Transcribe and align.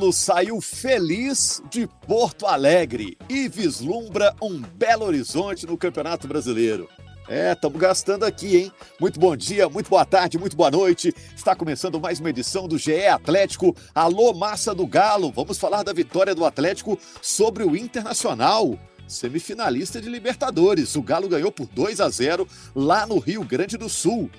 Saiu 0.00 0.60
feliz 0.62 1.62
de 1.70 1.86
Porto 2.06 2.46
Alegre 2.46 3.18
e 3.28 3.48
vislumbra 3.48 4.34
um 4.42 4.58
belo 4.58 5.04
horizonte 5.04 5.66
no 5.66 5.76
Campeonato 5.76 6.26
Brasileiro. 6.26 6.88
É, 7.28 7.52
estamos 7.52 7.78
gastando 7.78 8.24
aqui, 8.24 8.56
hein? 8.56 8.72
Muito 8.98 9.20
bom 9.20 9.36
dia, 9.36 9.68
muito 9.68 9.90
boa 9.90 10.04
tarde, 10.04 10.38
muito 10.38 10.56
boa 10.56 10.70
noite. 10.70 11.14
Está 11.36 11.54
começando 11.54 12.00
mais 12.00 12.18
uma 12.18 12.30
edição 12.30 12.66
do 12.66 12.78
GE 12.78 13.06
Atlético. 13.06 13.76
Alô, 13.94 14.32
massa 14.32 14.74
do 14.74 14.86
Galo. 14.86 15.30
Vamos 15.30 15.58
falar 15.58 15.82
da 15.82 15.92
vitória 15.92 16.34
do 16.34 16.44
Atlético 16.44 16.98
sobre 17.20 17.62
o 17.62 17.76
Internacional. 17.76 18.76
Semifinalista 19.06 20.00
de 20.00 20.08
Libertadores. 20.08 20.96
O 20.96 21.02
Galo 21.02 21.28
ganhou 21.28 21.52
por 21.52 21.66
2 21.66 22.00
a 22.00 22.08
0 22.08 22.48
lá 22.74 23.06
no 23.06 23.18
Rio 23.18 23.44
Grande 23.44 23.76
do 23.76 23.88
Sul. 23.88 24.30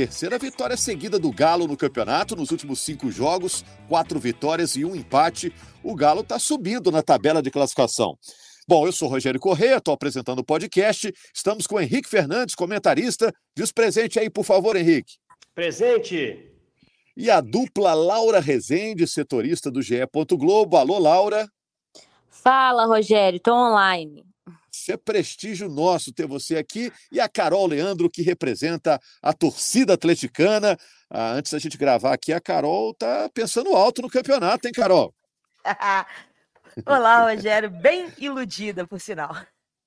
Terceira 0.00 0.38
vitória 0.38 0.78
seguida 0.78 1.18
do 1.18 1.30
Galo 1.30 1.66
no 1.66 1.76
campeonato, 1.76 2.34
nos 2.34 2.50
últimos 2.50 2.80
cinco 2.80 3.10
jogos, 3.10 3.62
quatro 3.86 4.18
vitórias 4.18 4.74
e 4.74 4.82
um 4.82 4.96
empate. 4.96 5.52
O 5.84 5.94
Galo 5.94 6.22
está 6.22 6.38
subindo 6.38 6.90
na 6.90 7.02
tabela 7.02 7.42
de 7.42 7.50
classificação. 7.50 8.16
Bom, 8.66 8.86
eu 8.86 8.92
sou 8.92 9.10
Rogério 9.10 9.38
Corrêa, 9.38 9.76
estou 9.76 9.92
apresentando 9.92 10.38
o 10.38 10.44
podcast. 10.44 11.12
Estamos 11.34 11.66
com 11.66 11.74
o 11.74 11.80
Henrique 11.82 12.08
Fernandes, 12.08 12.54
comentarista. 12.54 13.30
Diz 13.54 13.72
presente 13.72 14.18
aí, 14.18 14.30
por 14.30 14.42
favor, 14.42 14.74
Henrique. 14.74 15.18
Presente. 15.54 16.50
E 17.14 17.30
a 17.30 17.42
dupla 17.42 17.92
Laura 17.92 18.40
Rezende, 18.40 19.06
setorista 19.06 19.70
do 19.70 19.82
GE. 19.82 20.00
Globo. 20.30 20.78
Alô, 20.78 20.98
Laura. 20.98 21.46
Fala, 22.30 22.86
Rogério, 22.86 23.36
estou 23.36 23.52
online. 23.52 24.24
Isso 24.90 24.94
é 24.94 24.96
prestígio 24.96 25.68
nosso 25.68 26.12
ter 26.12 26.26
você 26.26 26.56
aqui 26.56 26.92
e 27.12 27.20
a 27.20 27.28
Carol 27.28 27.64
Leandro, 27.64 28.10
que 28.10 28.22
representa 28.22 29.00
a 29.22 29.32
torcida 29.32 29.94
atleticana. 29.94 30.76
Ah, 31.08 31.30
antes 31.30 31.52
da 31.52 31.60
gente 31.60 31.78
gravar 31.78 32.12
aqui, 32.12 32.32
a 32.32 32.40
Carol 32.40 32.92
tá 32.94 33.30
pensando 33.32 33.76
alto 33.76 34.02
no 34.02 34.10
campeonato, 34.10 34.66
hein, 34.66 34.72
Carol? 34.72 35.14
Olá, 36.84 37.30
Rogério. 37.30 37.70
Bem 37.70 38.12
iludida, 38.18 38.84
por 38.84 39.00
sinal. 39.00 39.36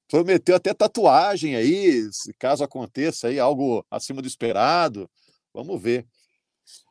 Prometeu 0.08 0.56
até 0.56 0.74
tatuagem 0.74 1.58
aí, 1.58 2.08
caso 2.40 2.64
aconteça 2.64 3.28
aí 3.28 3.40
algo 3.40 3.86
acima 3.92 4.22
do 4.22 4.28
esperado. 4.28 5.09
Vamos 5.54 5.81
ver. 5.81 6.06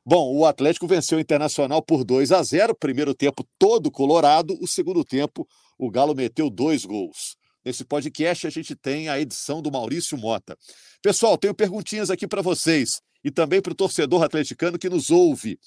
Bom, 0.04 0.36
o 0.36 0.44
Atlético 0.44 0.86
venceu 0.86 1.16
o 1.16 1.20
Internacional 1.20 1.80
por 1.80 2.04
2 2.04 2.30
a 2.30 2.42
0, 2.42 2.74
primeiro 2.74 3.14
tempo 3.14 3.42
todo 3.58 3.90
colorado, 3.90 4.54
o 4.60 4.68
segundo 4.68 5.02
tempo 5.02 5.48
o 5.78 5.90
Galo 5.90 6.14
meteu 6.14 6.50
dois 6.50 6.84
gols. 6.84 7.40
Nesse 7.64 7.84
podcast 7.84 8.46
a 8.46 8.50
gente 8.50 8.74
tem 8.74 9.08
a 9.08 9.20
edição 9.20 9.62
do 9.62 9.70
Maurício 9.70 10.18
Mota. 10.18 10.56
Pessoal, 11.00 11.38
tenho 11.38 11.54
perguntinhas 11.54 12.10
aqui 12.10 12.26
para 12.26 12.42
vocês 12.42 13.00
e 13.22 13.30
também 13.30 13.62
para 13.62 13.72
o 13.72 13.76
torcedor 13.76 14.22
atleticano 14.22 14.78
que 14.78 14.88
nos 14.88 15.10
ouve. 15.10 15.58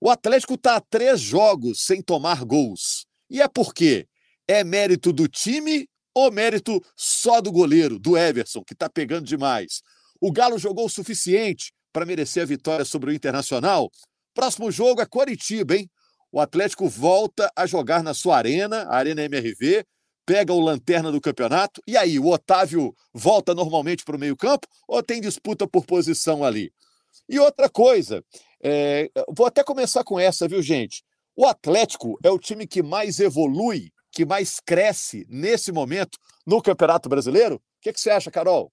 O 0.00 0.10
Atlético 0.10 0.54
está 0.54 0.76
a 0.76 0.80
três 0.80 1.20
jogos 1.20 1.84
sem 1.84 2.02
tomar 2.02 2.44
gols. 2.44 3.06
E 3.30 3.40
é 3.40 3.48
por 3.48 3.72
quê? 3.72 4.06
É 4.46 4.62
mérito 4.62 5.12
do 5.12 5.26
time 5.26 5.88
ou 6.14 6.30
mérito 6.30 6.82
só 6.96 7.40
do 7.40 7.50
goleiro, 7.50 7.98
do 7.98 8.16
Everson, 8.16 8.62
que 8.62 8.74
está 8.74 8.88
pegando 8.88 9.24
demais? 9.26 9.80
O 10.20 10.30
Galo 10.30 10.58
jogou 10.58 10.86
o 10.86 10.90
suficiente 10.90 11.72
para 11.92 12.04
merecer 12.04 12.42
a 12.42 12.46
vitória 12.46 12.84
sobre 12.84 13.10
o 13.10 13.14
Internacional? 13.14 13.90
Próximo 14.34 14.70
jogo 14.70 15.00
é 15.00 15.06
Coritiba, 15.06 15.76
hein? 15.76 15.90
O 16.30 16.40
Atlético 16.40 16.88
volta 16.88 17.50
a 17.56 17.66
jogar 17.66 18.02
na 18.02 18.12
sua 18.12 18.36
arena, 18.36 18.82
a 18.82 18.96
Arena 18.96 19.22
MRV, 19.24 19.84
pega 20.28 20.52
o 20.52 20.60
lanterna 20.60 21.10
do 21.10 21.22
campeonato. 21.22 21.82
E 21.86 21.96
aí, 21.96 22.18
o 22.18 22.26
Otávio 22.26 22.94
volta 23.14 23.54
normalmente 23.54 24.04
para 24.04 24.14
o 24.14 24.18
meio-campo 24.18 24.68
ou 24.86 25.02
tem 25.02 25.22
disputa 25.22 25.66
por 25.66 25.86
posição 25.86 26.44
ali? 26.44 26.70
E 27.26 27.38
outra 27.38 27.66
coisa, 27.70 28.22
é, 28.62 29.10
vou 29.34 29.46
até 29.46 29.64
começar 29.64 30.04
com 30.04 30.20
essa, 30.20 30.46
viu, 30.46 30.60
gente? 30.60 31.02
O 31.34 31.46
Atlético 31.46 32.18
é 32.22 32.30
o 32.30 32.38
time 32.38 32.66
que 32.66 32.82
mais 32.82 33.20
evolui, 33.20 33.90
que 34.12 34.26
mais 34.26 34.60
cresce 34.60 35.26
nesse 35.30 35.72
momento 35.72 36.18
no 36.46 36.60
Campeonato 36.60 37.08
Brasileiro? 37.08 37.56
O 37.56 37.60
que, 37.80 37.90
que 37.94 38.00
você 38.00 38.10
acha, 38.10 38.30
Carol? 38.30 38.70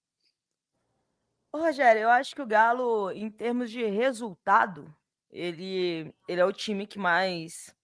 Ô, 1.50 1.58
Rogério, 1.58 2.02
eu 2.02 2.10
acho 2.10 2.34
que 2.34 2.42
o 2.42 2.46
Galo, 2.46 3.10
em 3.12 3.30
termos 3.30 3.70
de 3.70 3.82
resultado, 3.86 4.94
ele, 5.30 6.12
ele 6.28 6.40
é 6.40 6.44
o 6.44 6.52
time 6.52 6.86
que 6.86 6.98
mais 6.98 7.74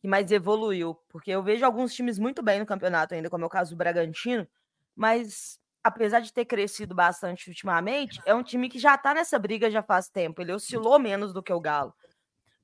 que 0.00 0.08
mais 0.08 0.30
evoluiu, 0.30 0.94
porque 1.08 1.30
eu 1.30 1.42
vejo 1.42 1.64
alguns 1.64 1.94
times 1.94 2.18
muito 2.18 2.42
bem 2.42 2.60
no 2.60 2.66
campeonato 2.66 3.14
ainda, 3.14 3.30
como 3.30 3.44
é 3.44 3.46
o 3.46 3.50
caso 3.50 3.70
do 3.70 3.76
Bragantino, 3.76 4.46
mas 4.94 5.58
apesar 5.82 6.20
de 6.20 6.32
ter 6.32 6.44
crescido 6.44 6.94
bastante 6.94 7.48
ultimamente, 7.48 8.20
é 8.24 8.34
um 8.34 8.42
time 8.42 8.68
que 8.68 8.78
já 8.78 8.96
tá 8.96 9.14
nessa 9.14 9.38
briga 9.38 9.70
já 9.70 9.82
faz 9.82 10.08
tempo. 10.08 10.42
Ele 10.42 10.52
oscilou 10.52 10.98
menos 10.98 11.32
do 11.32 11.42
que 11.42 11.52
o 11.52 11.60
Galo. 11.60 11.94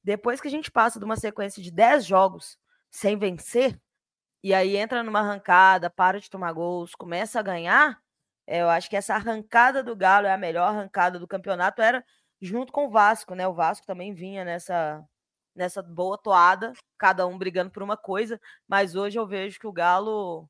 Depois 0.03 0.41
que 0.41 0.49
a 0.49 0.51
gente 0.51 0.71
passa 0.71 0.99
de 0.99 1.05
uma 1.05 1.17
sequência 1.17 1.63
de 1.63 1.71
10 1.71 2.05
jogos 2.05 2.59
sem 2.91 3.17
vencer, 3.17 3.81
e 4.43 4.53
aí 4.53 4.77
entra 4.77 5.03
numa 5.03 5.21
arrancada, 5.21 5.89
para 5.89 6.21
de 6.21 6.29
tomar 6.29 6.53
gols, 6.53 6.95
começa 6.95 7.41
a 7.41 7.43
ganhar, 7.43 7.99
é, 8.47 8.61
eu 8.61 8.69
acho 8.69 8.91
que 8.91 8.97
essa 8.97 9.15
arrancada 9.15 9.83
do 9.83 9.97
Galo 9.97 10.27
é 10.27 10.33
a 10.33 10.39
melhor 10.39 10.69
arrancada 10.69 11.19
do 11.19 11.27
campeonato, 11.27 11.81
era 11.81 12.05
junto 12.41 12.73
com 12.73 12.87
o 12.87 12.91
Vasco, 12.91 13.35
né? 13.35 13.49
O 13.49 13.55
Vasco 13.55 13.87
também 13.87 14.13
vinha 14.13 14.45
nessa 14.45 15.03
nessa 15.55 15.83
boa 15.83 16.19
toada, 16.19 16.73
cada 16.99 17.27
um 17.27 17.39
brigando 17.39 17.71
por 17.71 17.83
uma 17.83 17.97
coisa, 17.97 18.41
mas 18.67 18.95
hoje 18.95 19.19
eu 19.19 19.27
vejo 19.27 19.59
que 19.59 19.67
o 19.67 19.73
Galo 19.73 20.49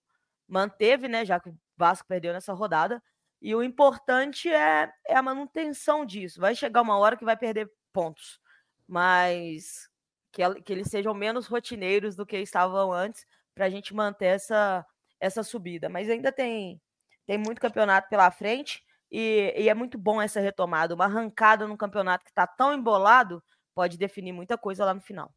manteve, 0.48 1.09
né, 1.09 1.25
já 1.25 1.38
que 1.41 1.50
o 1.50 1.59
Vasco 1.76 2.09
perdeu 2.09 2.32
nessa 2.32 2.53
rodada, 2.53 3.03
e 3.41 3.54
o 3.54 3.62
importante 3.62 4.48
é, 4.48 4.91
é 5.06 5.16
a 5.16 5.22
manutenção 5.22 6.06
disso. 6.06 6.41
Vai 6.41 6.54
chegar 6.54 6.82
uma 6.82 6.97
hora 6.97 7.16
que 7.16 7.25
vai 7.25 7.37
perder 7.37 7.70
pontos, 7.92 8.41
mas 8.87 9.88
que, 10.32 10.42
que 10.62 10.72
eles 10.72 10.88
sejam 10.88 11.12
menos 11.15 11.47
rotineiros 11.47 12.16
do 12.16 12.26
que 12.26 12.38
estavam 12.38 12.92
antes, 12.92 13.26
para 13.54 13.66
a 13.66 13.71
gente 13.71 13.94
manter 13.94 14.26
essa, 14.26 14.84
essa 15.21 15.42
subida. 15.42 15.88
Mas 15.88 16.09
ainda 16.09 16.32
tem, 16.32 16.81
tem 17.26 17.38
muito 17.38 17.60
campeonato 17.60 18.09
pela 18.09 18.31
frente, 18.31 18.82
e, 19.10 19.54
e 19.56 19.69
é 19.69 19.75
muito 19.75 19.97
bom 19.97 20.21
essa 20.21 20.41
retomada. 20.41 20.94
Uma 20.94 21.04
arrancada 21.04 21.69
num 21.69 21.76
campeonato 21.76 22.25
que 22.25 22.31
está 22.31 22.47
tão 22.47 22.75
embolado 22.75 23.42
pode 23.75 23.99
definir 23.99 24.33
muita 24.33 24.57
coisa 24.57 24.85
lá 24.85 24.95
no 24.95 25.01
final. 25.01 25.33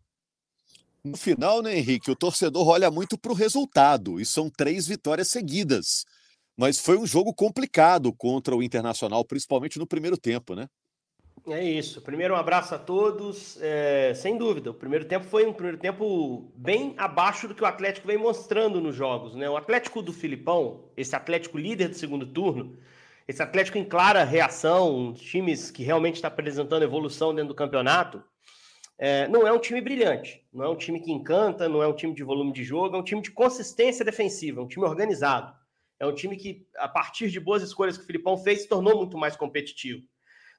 No 1.04 1.18
final, 1.18 1.62
né, 1.62 1.78
Henrique, 1.78 2.12
o 2.12 2.16
torcedor 2.16 2.68
olha 2.68 2.92
muito 2.92 3.18
para 3.18 3.32
o 3.32 3.36
resultado, 3.36 4.20
e 4.20 4.26
são 4.26 4.50
três 4.50 4.88
vitórias 4.88 5.30
seguidas. 5.30 6.06
Mas 6.56 6.80
foi 6.80 6.98
um 6.98 7.06
jogo 7.06 7.34
complicado 7.34 8.12
contra 8.12 8.56
o 8.56 8.64
Internacional, 8.64 9.24
principalmente 9.24 9.78
no 9.78 9.88
primeiro 9.88 10.18
tempo, 10.18 10.56
né? 10.56 10.68
É 11.48 11.64
isso. 11.64 12.02
Primeiro, 12.02 12.34
um 12.34 12.38
abraço 12.38 12.76
a 12.76 12.80
todos. 12.80 13.58
É, 13.62 14.14
sem 14.16 14.38
dúvida, 14.38 14.72
o 14.72 14.74
primeiro 14.74 15.06
tempo 15.06 15.26
foi 15.26 15.46
um 15.46 15.54
primeiro 15.54 15.78
tempo 15.78 16.52
bem 16.56 16.94
abaixo 16.98 17.48
do 17.48 17.56
que 17.56 17.64
o 17.64 17.66
Atlético 17.66 18.08
vem 18.08 18.18
mostrando 18.18 18.82
nos 18.82 18.96
jogos. 18.96 19.36
Né? 19.36 19.50
O 19.50 19.56
Atlético 19.56 20.02
do 20.02 20.12
Filipão, 20.12 20.84
esse 20.98 21.16
Atlético 21.16 21.58
líder 21.58 21.90
do 21.90 21.96
segundo 21.96 22.26
turno, 22.26 22.78
esse 23.28 23.44
Atlético 23.44 23.78
em 23.78 23.84
clara 23.84 24.24
reação, 24.24 25.14
times 25.14 25.70
que 25.70 25.84
realmente 25.84 26.16
está 26.16 26.30
apresentando 26.30 26.84
evolução 26.84 27.36
dentro 27.36 27.50
do 27.50 27.56
campeonato, 27.56 28.24
é, 28.98 29.28
não 29.28 29.46
é 29.46 29.52
um 29.52 29.60
time 29.60 29.82
brilhante, 29.82 30.44
não 30.52 30.64
é 30.64 30.70
um 30.70 30.76
time 30.76 31.00
que 31.00 31.12
encanta, 31.12 31.68
não 31.68 31.84
é 31.84 31.88
um 31.88 31.94
time 31.94 32.14
de 32.14 32.24
volume 32.24 32.54
de 32.54 32.64
jogo, 32.64 32.96
é 32.96 33.00
um 33.00 33.04
time 33.04 33.22
de 33.22 33.30
consistência 33.32 34.06
defensiva, 34.06 34.62
é 34.62 34.64
um 34.64 34.68
time 34.68 34.86
organizado. 34.86 35.54
É 36.00 36.06
um 36.06 36.14
time 36.14 36.38
que, 36.38 36.66
a 36.78 36.88
partir 36.88 37.30
de 37.30 37.40
boas 37.40 37.64
escolhas 37.64 37.98
que 37.98 38.04
o 38.04 38.06
Filipão 38.06 38.38
fez, 38.38 38.62
se 38.62 38.68
tornou 38.68 38.96
muito 38.96 39.18
mais 39.18 39.36
competitivo. 39.36 40.04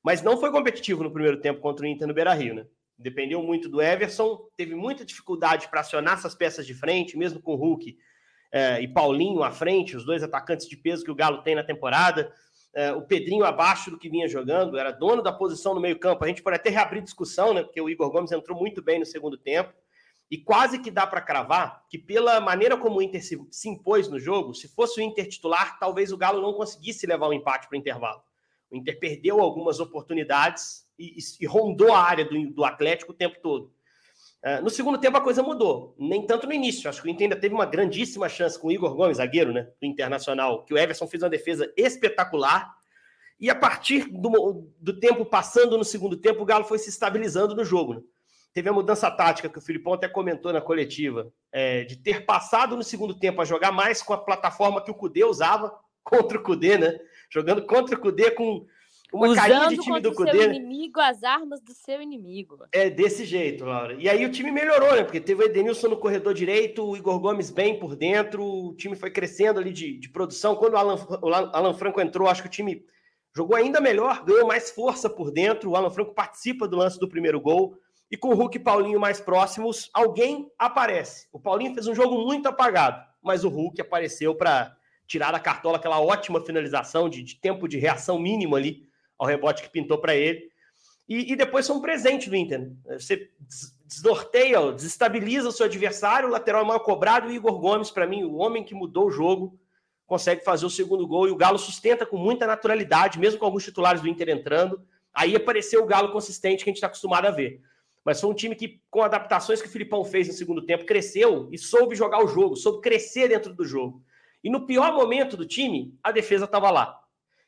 Mas 0.02 0.22
não 0.22 0.36
foi 0.36 0.50
competitivo 0.50 1.02
no 1.02 1.12
primeiro 1.12 1.40
tempo 1.40 1.60
contra 1.60 1.86
o 1.86 1.88
Inter 1.88 2.06
no 2.06 2.14
Beira 2.14 2.34
Rio, 2.34 2.54
né? 2.54 2.66
Dependeu 2.98 3.42
muito 3.42 3.68
do 3.68 3.80
Everson, 3.80 4.48
teve 4.56 4.74
muita 4.74 5.04
dificuldade 5.04 5.68
para 5.68 5.80
acionar 5.80 6.14
essas 6.14 6.34
peças 6.34 6.66
de 6.66 6.74
frente, 6.74 7.16
mesmo 7.16 7.40
com 7.40 7.52
o 7.52 7.56
Hulk 7.56 7.96
é, 8.50 8.80
e 8.80 8.88
Paulinho 8.88 9.42
à 9.42 9.52
frente, 9.52 9.96
os 9.96 10.04
dois 10.04 10.22
atacantes 10.22 10.68
de 10.68 10.76
peso 10.76 11.04
que 11.04 11.10
o 11.10 11.14
Galo 11.14 11.42
tem 11.42 11.54
na 11.54 11.62
temporada 11.62 12.32
é, 12.78 12.92
o 12.92 13.02
Pedrinho 13.02 13.44
abaixo 13.44 13.90
do 13.90 13.98
que 13.98 14.08
vinha 14.08 14.28
jogando, 14.28 14.78
era 14.78 14.92
dono 14.92 15.20
da 15.20 15.32
posição 15.32 15.74
no 15.74 15.80
meio-campo. 15.80 16.24
A 16.24 16.28
gente 16.28 16.44
pode 16.44 16.54
até 16.54 16.70
reabrir 16.70 17.02
discussão, 17.02 17.52
né? 17.52 17.64
Porque 17.64 17.80
o 17.80 17.90
Igor 17.90 18.08
Gomes 18.08 18.30
entrou 18.30 18.56
muito 18.56 18.80
bem 18.80 19.00
no 19.00 19.04
segundo 19.04 19.36
tempo. 19.36 19.74
E 20.30 20.38
quase 20.38 20.78
que 20.78 20.88
dá 20.88 21.04
para 21.04 21.20
cravar 21.20 21.84
que, 21.90 21.98
pela 21.98 22.40
maneira 22.40 22.76
como 22.76 22.98
o 22.98 23.02
Inter 23.02 23.20
se, 23.20 23.36
se, 23.50 23.68
impôs 23.68 24.06
no 24.06 24.20
jogo, 24.20 24.54
se 24.54 24.68
fosse 24.68 25.00
o 25.00 25.02
Inter 25.02 25.26
titular, 25.26 25.76
talvez 25.80 26.12
o 26.12 26.16
Galo 26.16 26.40
não 26.40 26.52
conseguisse 26.52 27.04
levar 27.04 27.26
o 27.26 27.32
empate 27.32 27.66
para 27.66 27.74
o 27.74 27.78
intervalo. 27.80 28.22
O 28.70 28.76
Inter 28.76 29.00
perdeu 29.00 29.40
algumas 29.40 29.80
oportunidades 29.80 30.86
e, 30.96 31.18
e, 31.18 31.44
e 31.44 31.46
rondou 31.46 31.92
a 31.92 32.00
área 32.00 32.24
do, 32.24 32.48
do, 32.52 32.64
Atlético 32.64 33.10
o 33.10 33.16
tempo 33.16 33.40
todo. 33.42 33.72
Uh, 34.44 34.62
no 34.62 34.70
segundo 34.70 34.98
tempo 34.98 35.16
a 35.16 35.20
coisa 35.20 35.42
mudou, 35.42 35.96
nem 35.98 36.24
tanto 36.24 36.46
no 36.46 36.52
início. 36.52 36.88
Acho 36.88 37.02
que 37.02 37.08
o 37.08 37.10
Inter 37.10 37.24
ainda 37.24 37.40
teve 37.40 37.54
uma 37.54 37.66
grandíssima 37.66 38.28
chance 38.28 38.58
com 38.58 38.68
o 38.68 38.72
Igor 38.72 38.94
Gomes, 38.94 39.16
zagueiro, 39.16 39.52
né, 39.52 39.68
do 39.80 39.86
Internacional, 39.86 40.64
que 40.64 40.72
o 40.72 40.78
Everson 40.78 41.08
fez 41.08 41.22
uma 41.22 41.28
defesa 41.28 41.72
espetacular. 41.76 42.72
E 43.40 43.50
a 43.50 43.54
partir 43.54 44.08
do, 44.08 44.68
do 44.80 44.98
tempo 44.98 45.24
passando 45.24 45.76
no 45.76 45.84
segundo 45.84 46.16
tempo, 46.16 46.42
o 46.42 46.44
Galo 46.44 46.64
foi 46.64 46.78
se 46.78 46.88
estabilizando 46.88 47.54
no 47.54 47.64
jogo. 47.64 47.94
Né? 47.94 48.00
Teve 48.52 48.68
a 48.68 48.72
mudança 48.72 49.10
tática 49.10 49.48
que 49.48 49.58
o 49.58 49.62
Filipão 49.62 49.92
até 49.92 50.08
comentou 50.08 50.52
na 50.52 50.60
coletiva, 50.60 51.32
é, 51.52 51.84
de 51.84 51.96
ter 51.96 52.24
passado 52.24 52.76
no 52.76 52.82
segundo 52.82 53.18
tempo 53.18 53.40
a 53.40 53.44
jogar 53.44 53.72
mais 53.72 54.02
com 54.02 54.12
a 54.12 54.18
plataforma 54.18 54.82
que 54.82 54.90
o 54.90 54.94
Cudê 54.94 55.24
usava 55.24 55.72
contra 56.02 56.38
o 56.38 56.42
Cudê, 56.42 56.78
né? 56.78 56.98
Jogando 57.30 57.66
contra 57.66 57.94
o 57.94 58.00
Cudê 58.00 58.30
com 58.30 58.66
uma 59.12 59.28
Usando 59.28 59.36
carinha 59.36 59.68
de 59.68 59.78
time 59.78 60.00
do 60.00 60.12
Cudê. 60.12 60.30
seu 60.32 60.52
inimigo 60.52 61.00
as 61.00 61.22
armas 61.22 61.60
do 61.60 61.72
seu 61.72 62.02
inimigo. 62.02 62.58
É 62.72 62.90
desse 62.90 63.24
jeito, 63.24 63.64
Laura. 63.64 63.94
E 63.98 64.08
aí 64.08 64.24
o 64.24 64.30
time 64.30 64.50
melhorou, 64.50 64.94
né? 64.94 65.02
Porque 65.02 65.20
teve 65.20 65.42
o 65.42 65.46
Edenilson 65.46 65.88
no 65.88 65.96
corredor 65.96 66.34
direito, 66.34 66.84
o 66.84 66.96
Igor 66.96 67.18
Gomes 67.18 67.50
bem 67.50 67.78
por 67.78 67.96
dentro, 67.96 68.44
o 68.44 68.74
time 68.74 68.94
foi 68.94 69.10
crescendo 69.10 69.58
ali 69.58 69.72
de, 69.72 69.98
de 69.98 70.08
produção. 70.10 70.56
Quando 70.56 70.74
o 70.74 70.76
Alan, 70.76 70.96
o 71.22 71.28
Alan 71.28 71.74
Franco 71.74 72.00
entrou, 72.00 72.28
acho 72.28 72.42
que 72.42 72.48
o 72.48 72.50
time 72.50 72.84
jogou 73.34 73.56
ainda 73.56 73.80
melhor, 73.80 74.24
ganhou 74.24 74.46
mais 74.46 74.70
força 74.70 75.08
por 75.08 75.30
dentro. 75.30 75.70
O 75.70 75.76
Alan 75.76 75.90
Franco 75.90 76.14
participa 76.14 76.68
do 76.68 76.76
lance 76.76 76.98
do 76.98 77.08
primeiro 77.08 77.40
gol. 77.40 77.78
E 78.10 78.16
com 78.16 78.28
o 78.28 78.34
Hulk 78.34 78.56
e 78.56 78.60
Paulinho 78.60 79.00
mais 79.00 79.20
próximos, 79.20 79.90
alguém 79.92 80.50
aparece. 80.58 81.28
O 81.32 81.38
Paulinho 81.38 81.74
fez 81.74 81.86
um 81.86 81.94
jogo 81.94 82.24
muito 82.24 82.48
apagado, 82.48 83.02
mas 83.22 83.44
o 83.44 83.48
Hulk 83.48 83.80
apareceu 83.80 84.34
para 84.34 84.74
tirar 85.06 85.32
da 85.32 85.40
cartola 85.40 85.76
aquela 85.76 86.00
ótima 86.00 86.40
finalização 86.40 87.08
de, 87.08 87.22
de 87.22 87.36
tempo 87.36 87.68
de 87.68 87.78
reação 87.78 88.18
mínimo 88.18 88.56
ali 88.56 88.87
ao 89.18 89.26
rebote 89.26 89.62
que 89.62 89.70
pintou 89.70 89.98
para 89.98 90.14
ele. 90.14 90.48
E, 91.08 91.32
e, 91.32 91.36
depois 91.36 91.66
foi 91.66 91.74
um 91.74 91.80
presente 91.80 92.28
do 92.28 92.36
Inter. 92.36 92.70
Você 92.90 93.30
desnorteia, 93.86 94.72
desestabiliza 94.72 95.48
o 95.48 95.52
seu 95.52 95.64
adversário, 95.64 96.28
o 96.28 96.30
lateral 96.30 96.62
é 96.62 96.66
mal 96.66 96.80
cobrado, 96.80 97.28
o 97.28 97.32
Igor 97.32 97.58
Gomes, 97.58 97.90
para 97.90 98.06
mim, 98.06 98.24
o 98.24 98.36
homem 98.36 98.62
que 98.62 98.74
mudou 98.74 99.06
o 99.06 99.10
jogo, 99.10 99.58
consegue 100.06 100.44
fazer 100.44 100.66
o 100.66 100.70
segundo 100.70 101.06
gol 101.06 101.26
e 101.26 101.30
o 101.30 101.36
Galo 101.36 101.58
sustenta 101.58 102.04
com 102.04 102.16
muita 102.16 102.46
naturalidade, 102.46 103.18
mesmo 103.18 103.38
com 103.38 103.46
alguns 103.46 103.64
titulares 103.64 104.02
do 104.02 104.08
Inter 104.08 104.28
entrando. 104.28 104.82
Aí 105.14 105.34
apareceu 105.34 105.82
o 105.82 105.86
Galo 105.86 106.12
consistente 106.12 106.62
que 106.62 106.70
a 106.70 106.72
gente 106.72 106.76
está 106.76 106.86
acostumado 106.86 107.26
a 107.26 107.30
ver. 107.30 107.60
Mas 108.04 108.20
foi 108.20 108.30
um 108.30 108.34
time 108.34 108.54
que, 108.54 108.80
com 108.90 109.02
adaptações 109.02 109.60
que 109.60 109.68
o 109.68 109.70
Filipão 109.70 110.04
fez 110.04 110.28
no 110.28 110.34
segundo 110.34 110.64
tempo, 110.64 110.86
cresceu 110.86 111.48
e 111.52 111.58
soube 111.58 111.94
jogar 111.94 112.24
o 112.24 112.28
jogo, 112.28 112.56
soube 112.56 112.80
crescer 112.80 113.28
dentro 113.28 113.52
do 113.52 113.64
jogo. 113.64 114.02
E 114.42 114.48
no 114.48 114.66
pior 114.66 114.94
momento 114.94 115.36
do 115.36 115.44
time, 115.44 115.94
a 116.02 116.12
defesa 116.12 116.44
estava 116.44 116.70
lá. 116.70 116.98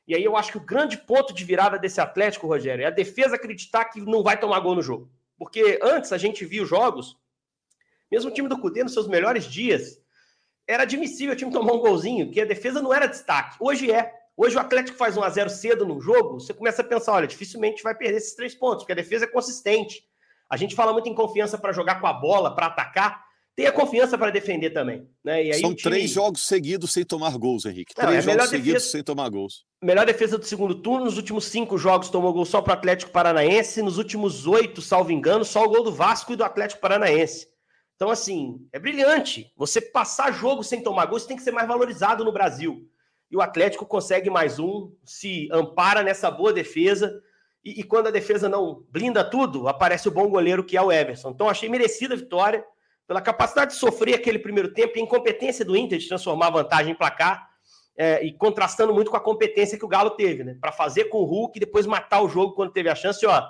E 0.07 0.15
aí 0.15 0.25
eu 0.25 0.37
acho 0.37 0.53
que 0.53 0.59
o 0.59 0.65
grande 0.65 0.99
ponto 0.99 1.33
de 1.33 1.45
virada 1.45 1.79
desse 1.79 2.01
Atlético, 2.01 2.47
Rogério, 2.47 2.83
é 2.83 2.87
a 2.87 2.91
defesa 2.91 3.37
acreditar 3.37 3.85
que 3.87 4.01
não 4.01 4.23
vai 4.23 4.39
tomar 4.39 4.61
gol 4.61 4.75
no 4.75 4.83
jogo. 4.83 5.11
Porque 5.39 5.79
antes 5.83 6.13
a 6.13 6.19
gente 6.19 6.45
viu 6.45 6.67
jogos, 6.67 7.17
mesmo 8.11 8.31
o 8.31 8.35
time 8.35 8.49
do 8.49 8.59
Cudê 8.59 8.83
nos 8.83 8.93
seus 8.93 9.07
melhores 9.07 9.45
dias, 9.45 10.01
era 10.67 10.83
admissível 10.83 11.35
o 11.35 11.37
time 11.37 11.51
tomar 11.51 11.73
um 11.73 11.79
golzinho, 11.79 12.31
que 12.31 12.41
a 12.41 12.45
defesa 12.45 12.83
não 12.83 12.93
era 12.93 13.07
destaque. 13.07 13.57
Hoje 13.61 13.91
é. 13.91 14.13
Hoje 14.37 14.57
o 14.57 14.61
Atlético 14.61 14.97
faz 14.97 15.17
1 15.17 15.23
a 15.23 15.29
0 15.29 15.51
cedo 15.51 15.85
no 15.85 16.01
jogo, 16.01 16.41
você 16.41 16.55
começa 16.55 16.81
a 16.81 16.85
pensar, 16.85 17.13
olha, 17.13 17.27
dificilmente 17.27 17.83
vai 17.83 17.95
perder 17.95 18.17
esses 18.17 18.35
três 18.35 18.55
pontos, 18.55 18.85
porque 18.85 18.93
a 18.93 18.97
defesa 18.97 19.27
é 19.27 19.29
consistente. 19.29 20.03
A 20.49 20.57
gente 20.57 20.75
fala 20.75 20.93
muito 20.93 21.09
em 21.09 21.15
confiança 21.15 21.59
para 21.59 21.73
jogar 21.73 22.01
com 22.01 22.07
a 22.07 22.13
bola, 22.13 22.55
para 22.55 22.67
atacar, 22.67 23.25
tenha 23.57 23.73
confiança 23.73 24.17
para 24.17 24.31
defender 24.31 24.71
também. 24.71 25.09
Né? 25.23 25.45
E 25.45 25.53
aí 25.53 25.61
São 25.61 25.75
time... 25.75 25.95
três 25.95 26.11
jogos 26.11 26.47
seguidos 26.47 26.93
sem 26.93 27.05
tomar 27.05 27.37
gols, 27.37 27.65
Henrique. 27.65 27.93
Não, 27.97 28.07
três 28.07 28.27
é 28.27 28.33
jogos 28.33 28.49
seguidos 28.49 28.73
defesa... 28.73 28.91
sem 28.91 29.03
tomar 29.03 29.29
gols. 29.29 29.65
Melhor 29.83 30.07
defesa 30.07 30.39
do 30.39 30.45
segundo 30.45 30.75
turno. 30.75 31.05
Nos 31.05 31.17
últimos 31.17 31.45
cinco 31.47 31.77
jogos 31.77 32.09
tomou 32.09 32.33
gol 32.33 32.45
só 32.45 32.63
para 32.63 32.73
o 32.73 32.75
Atlético 32.75 33.13
Paranaense. 33.13 33.83
Nos 33.83 33.99
últimos 33.99 34.47
oito, 34.47 34.81
salvo 34.81 35.13
engano, 35.13 35.45
só 35.45 35.65
o 35.65 35.69
gol 35.69 35.83
do 35.83 35.93
Vasco 35.93 36.33
e 36.33 36.37
do 36.37 36.45
Atlético 36.45 36.81
Paranaense. 36.81 37.49
Então, 37.97 38.09
assim, 38.09 38.67
é 38.73 38.79
brilhante. 38.79 39.53
Você 39.57 39.79
passar 39.79 40.33
jogo 40.33 40.65
sem 40.65 40.83
tomar 40.83 41.05
gol, 41.05 41.19
isso 41.19 41.29
tem 41.29 41.37
que 41.37 41.43
ser 41.43 41.51
mais 41.51 41.69
valorizado 41.69 42.25
no 42.25 42.33
Brasil. 42.33 42.89
E 43.31 43.37
o 43.37 43.43
Atlético 43.43 43.85
consegue 43.85 44.31
mais 44.31 44.59
um, 44.59 44.91
se 45.05 45.49
ampara 45.53 46.03
nessa 46.03 46.31
boa 46.31 46.53
defesa. 46.53 47.21
E, 47.63 47.81
e 47.81 47.83
quando 47.83 48.07
a 48.07 48.11
defesa 48.11 48.49
não 48.49 48.87
blinda 48.91 49.23
tudo, 49.23 49.69
aparece 49.69 50.09
o 50.09 50.11
bom 50.11 50.29
goleiro 50.29 50.65
que 50.65 50.79
é 50.79 50.83
o 50.83 50.91
Everson. 50.91 51.31
Então, 51.31 51.49
achei 51.49 51.69
merecida 51.69 52.15
a 52.15 52.17
vitória 52.17 52.65
pela 53.11 53.21
capacidade 53.21 53.73
de 53.73 53.77
sofrer 53.77 54.15
aquele 54.15 54.39
primeiro 54.39 54.73
tempo 54.73 54.97
e 54.97 55.01
a 55.01 55.03
incompetência 55.03 55.65
do 55.65 55.77
Inter 55.77 55.99
de 55.99 56.07
transformar 56.07 56.47
a 56.47 56.51
vantagem 56.51 56.93
em 56.93 56.95
placar 56.95 57.51
é, 57.97 58.25
e 58.25 58.33
contrastando 58.33 58.95
muito 58.95 59.11
com 59.11 59.17
a 59.17 59.21
competência 59.21 59.77
que 59.77 59.85
o 59.85 59.89
Galo 59.89 60.11
teve, 60.11 60.45
né? 60.45 60.57
Para 60.61 60.71
fazer 60.71 61.07
com 61.07 61.19
o 61.19 61.25
Hulk 61.25 61.59
e 61.59 61.61
depois 61.61 61.87
matar 61.87 62.21
o 62.21 62.29
jogo 62.29 62.55
quando 62.55 62.71
teve 62.71 62.89
a 62.89 62.95
chance. 62.95 63.27
Ó, 63.27 63.49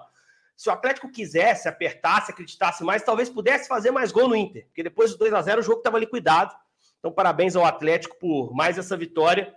se 0.57 0.71
o 0.71 0.73
Atlético 0.73 1.13
quisesse, 1.13 1.69
apertasse, 1.69 2.33
acreditasse 2.33 2.83
mais, 2.83 3.03
talvez 3.03 3.29
pudesse 3.29 3.69
fazer 3.69 3.91
mais 3.91 4.11
gol 4.11 4.29
no 4.29 4.35
Inter, 4.35 4.65
porque 4.65 4.83
depois 4.83 5.11
do 5.11 5.19
2 5.19 5.35
a 5.35 5.43
0 5.43 5.61
o 5.61 5.63
jogo 5.63 5.81
estava 5.81 5.99
liquidado. 5.99 6.55
Então, 6.99 7.13
parabéns 7.13 7.55
ao 7.55 7.67
Atlético 7.67 8.19
por 8.19 8.55
mais 8.55 8.79
essa 8.79 8.97
vitória 8.97 9.55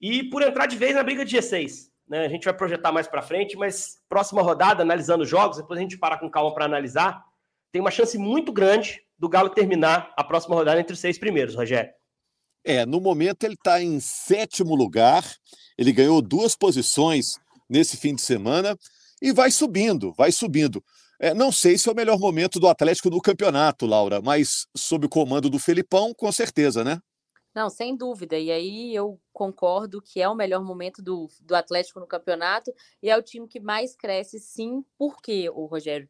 e 0.00 0.24
por 0.30 0.42
entrar 0.42 0.66
de 0.66 0.76
vez 0.76 0.96
na 0.96 1.04
briga 1.04 1.24
de 1.24 1.36
G6. 1.36 1.90
Né? 2.08 2.26
A 2.26 2.28
gente 2.28 2.44
vai 2.44 2.54
projetar 2.54 2.90
mais 2.90 3.06
para 3.06 3.22
frente, 3.22 3.56
mas 3.56 4.02
próxima 4.08 4.42
rodada, 4.42 4.82
analisando 4.82 5.22
os 5.22 5.28
jogos, 5.28 5.58
depois 5.58 5.78
a 5.78 5.82
gente 5.82 5.96
para 5.96 6.18
com 6.18 6.28
calma 6.28 6.52
para 6.52 6.64
analisar. 6.64 7.22
Tem 7.70 7.80
uma 7.80 7.92
chance 7.92 8.18
muito 8.18 8.52
grande 8.52 9.03
do 9.18 9.28
Galo 9.28 9.50
terminar 9.50 10.12
a 10.16 10.24
próxima 10.24 10.54
rodada 10.54 10.80
entre 10.80 10.92
os 10.92 11.00
seis 11.00 11.18
primeiros, 11.18 11.54
Rogério. 11.54 11.92
É, 12.64 12.86
no 12.86 13.00
momento 13.00 13.44
ele 13.44 13.54
está 13.54 13.82
em 13.82 14.00
sétimo 14.00 14.74
lugar, 14.74 15.24
ele 15.76 15.92
ganhou 15.92 16.22
duas 16.22 16.56
posições 16.56 17.38
nesse 17.68 17.96
fim 17.96 18.14
de 18.14 18.22
semana 18.22 18.76
e 19.20 19.32
vai 19.32 19.50
subindo, 19.50 20.12
vai 20.14 20.32
subindo. 20.32 20.82
É, 21.20 21.32
não 21.32 21.52
sei 21.52 21.78
se 21.78 21.88
é 21.88 21.92
o 21.92 21.94
melhor 21.94 22.18
momento 22.18 22.58
do 22.58 22.68
Atlético 22.68 23.10
no 23.10 23.20
campeonato, 23.20 23.86
Laura, 23.86 24.20
mas 24.20 24.66
sob 24.76 25.06
o 25.06 25.08
comando 25.08 25.48
do 25.48 25.58
Felipão, 25.58 26.12
com 26.14 26.30
certeza, 26.32 26.82
né? 26.82 27.00
Não, 27.54 27.70
sem 27.70 27.96
dúvida. 27.96 28.36
E 28.36 28.50
aí 28.50 28.94
eu 28.94 29.20
concordo 29.32 30.02
que 30.02 30.20
é 30.20 30.28
o 30.28 30.34
melhor 30.34 30.64
momento 30.64 31.00
do, 31.00 31.28
do 31.40 31.54
Atlético 31.54 32.00
no 32.00 32.06
campeonato 32.06 32.72
e 33.00 33.08
é 33.08 33.16
o 33.16 33.22
time 33.22 33.46
que 33.46 33.60
mais 33.60 33.94
cresce, 33.94 34.40
sim. 34.40 34.84
Por 34.98 35.22
quê, 35.22 35.48
o 35.48 35.66
Rogério? 35.66 36.08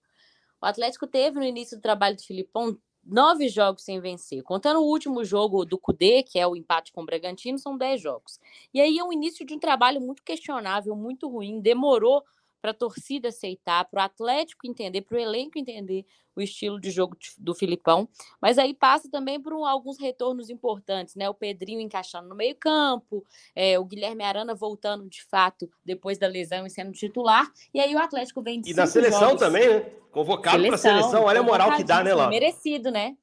O 0.62 0.66
Atlético 0.66 1.06
teve 1.06 1.38
no 1.38 1.44
início 1.44 1.76
do 1.76 1.82
trabalho 1.82 2.16
do 2.16 2.22
Filipão 2.22 2.78
nove 3.06 3.48
jogos 3.48 3.82
sem 3.82 4.00
vencer. 4.00 4.42
Contando 4.42 4.80
o 4.80 4.86
último 4.86 5.24
jogo 5.24 5.64
do 5.64 5.78
Cudê, 5.78 6.22
que 6.22 6.38
é 6.38 6.46
o 6.46 6.56
empate 6.56 6.92
com 6.92 7.02
o 7.02 7.06
Bragantino, 7.06 7.58
são 7.58 7.76
dez 7.76 8.00
jogos. 8.00 8.40
E 8.72 8.80
aí 8.80 8.98
é 8.98 9.04
o 9.04 9.12
início 9.12 9.44
de 9.44 9.54
um 9.54 9.58
trabalho 9.58 10.00
muito 10.00 10.22
questionável, 10.22 10.94
muito 10.96 11.28
ruim, 11.28 11.60
demorou 11.60 12.22
para 12.64 12.70
a 12.70 12.74
torcida 12.74 13.28
aceitar, 13.28 13.84
para 13.84 14.00
o 14.00 14.04
Atlético 14.06 14.66
entender, 14.66 15.02
para 15.02 15.18
o 15.18 15.20
elenco 15.20 15.58
entender 15.58 16.06
o 16.34 16.40
estilo 16.40 16.80
de 16.80 16.90
jogo 16.90 17.14
do 17.36 17.54
Filipão. 17.54 18.08
Mas 18.40 18.56
aí 18.56 18.72
passa 18.72 19.06
também 19.10 19.38
por 19.38 19.52
alguns 19.52 20.00
retornos 20.00 20.48
importantes, 20.48 21.14
né? 21.14 21.28
O 21.28 21.34
Pedrinho 21.34 21.78
encaixando 21.78 22.26
no 22.26 22.34
meio-campo, 22.34 23.22
é, 23.54 23.78
o 23.78 23.84
Guilherme 23.84 24.24
Arana 24.24 24.54
voltando 24.54 25.06
de 25.10 25.22
fato 25.24 25.68
depois 25.84 26.16
da 26.16 26.26
lesão 26.26 26.64
e 26.64 26.70
sendo 26.70 26.92
titular. 26.92 27.52
E 27.74 27.78
aí 27.78 27.94
o 27.94 27.98
Atlético 27.98 28.40
vem 28.40 28.62
de 28.62 28.70
E 28.70 28.74
na 28.74 28.86
seleção 28.86 29.20
jogos... 29.20 29.40
também, 29.40 29.68
né? 29.68 29.80
Convocado 30.10 30.64
para 30.64 30.76
a 30.76 30.78
seleção, 30.78 31.24
olha 31.24 31.40
a 31.40 31.42
moral 31.42 31.76
que 31.76 31.84
dá, 31.84 32.02
né, 32.02 32.14
Lá? 32.14 32.28
Merecido, 32.28 32.90
né? 32.90 33.14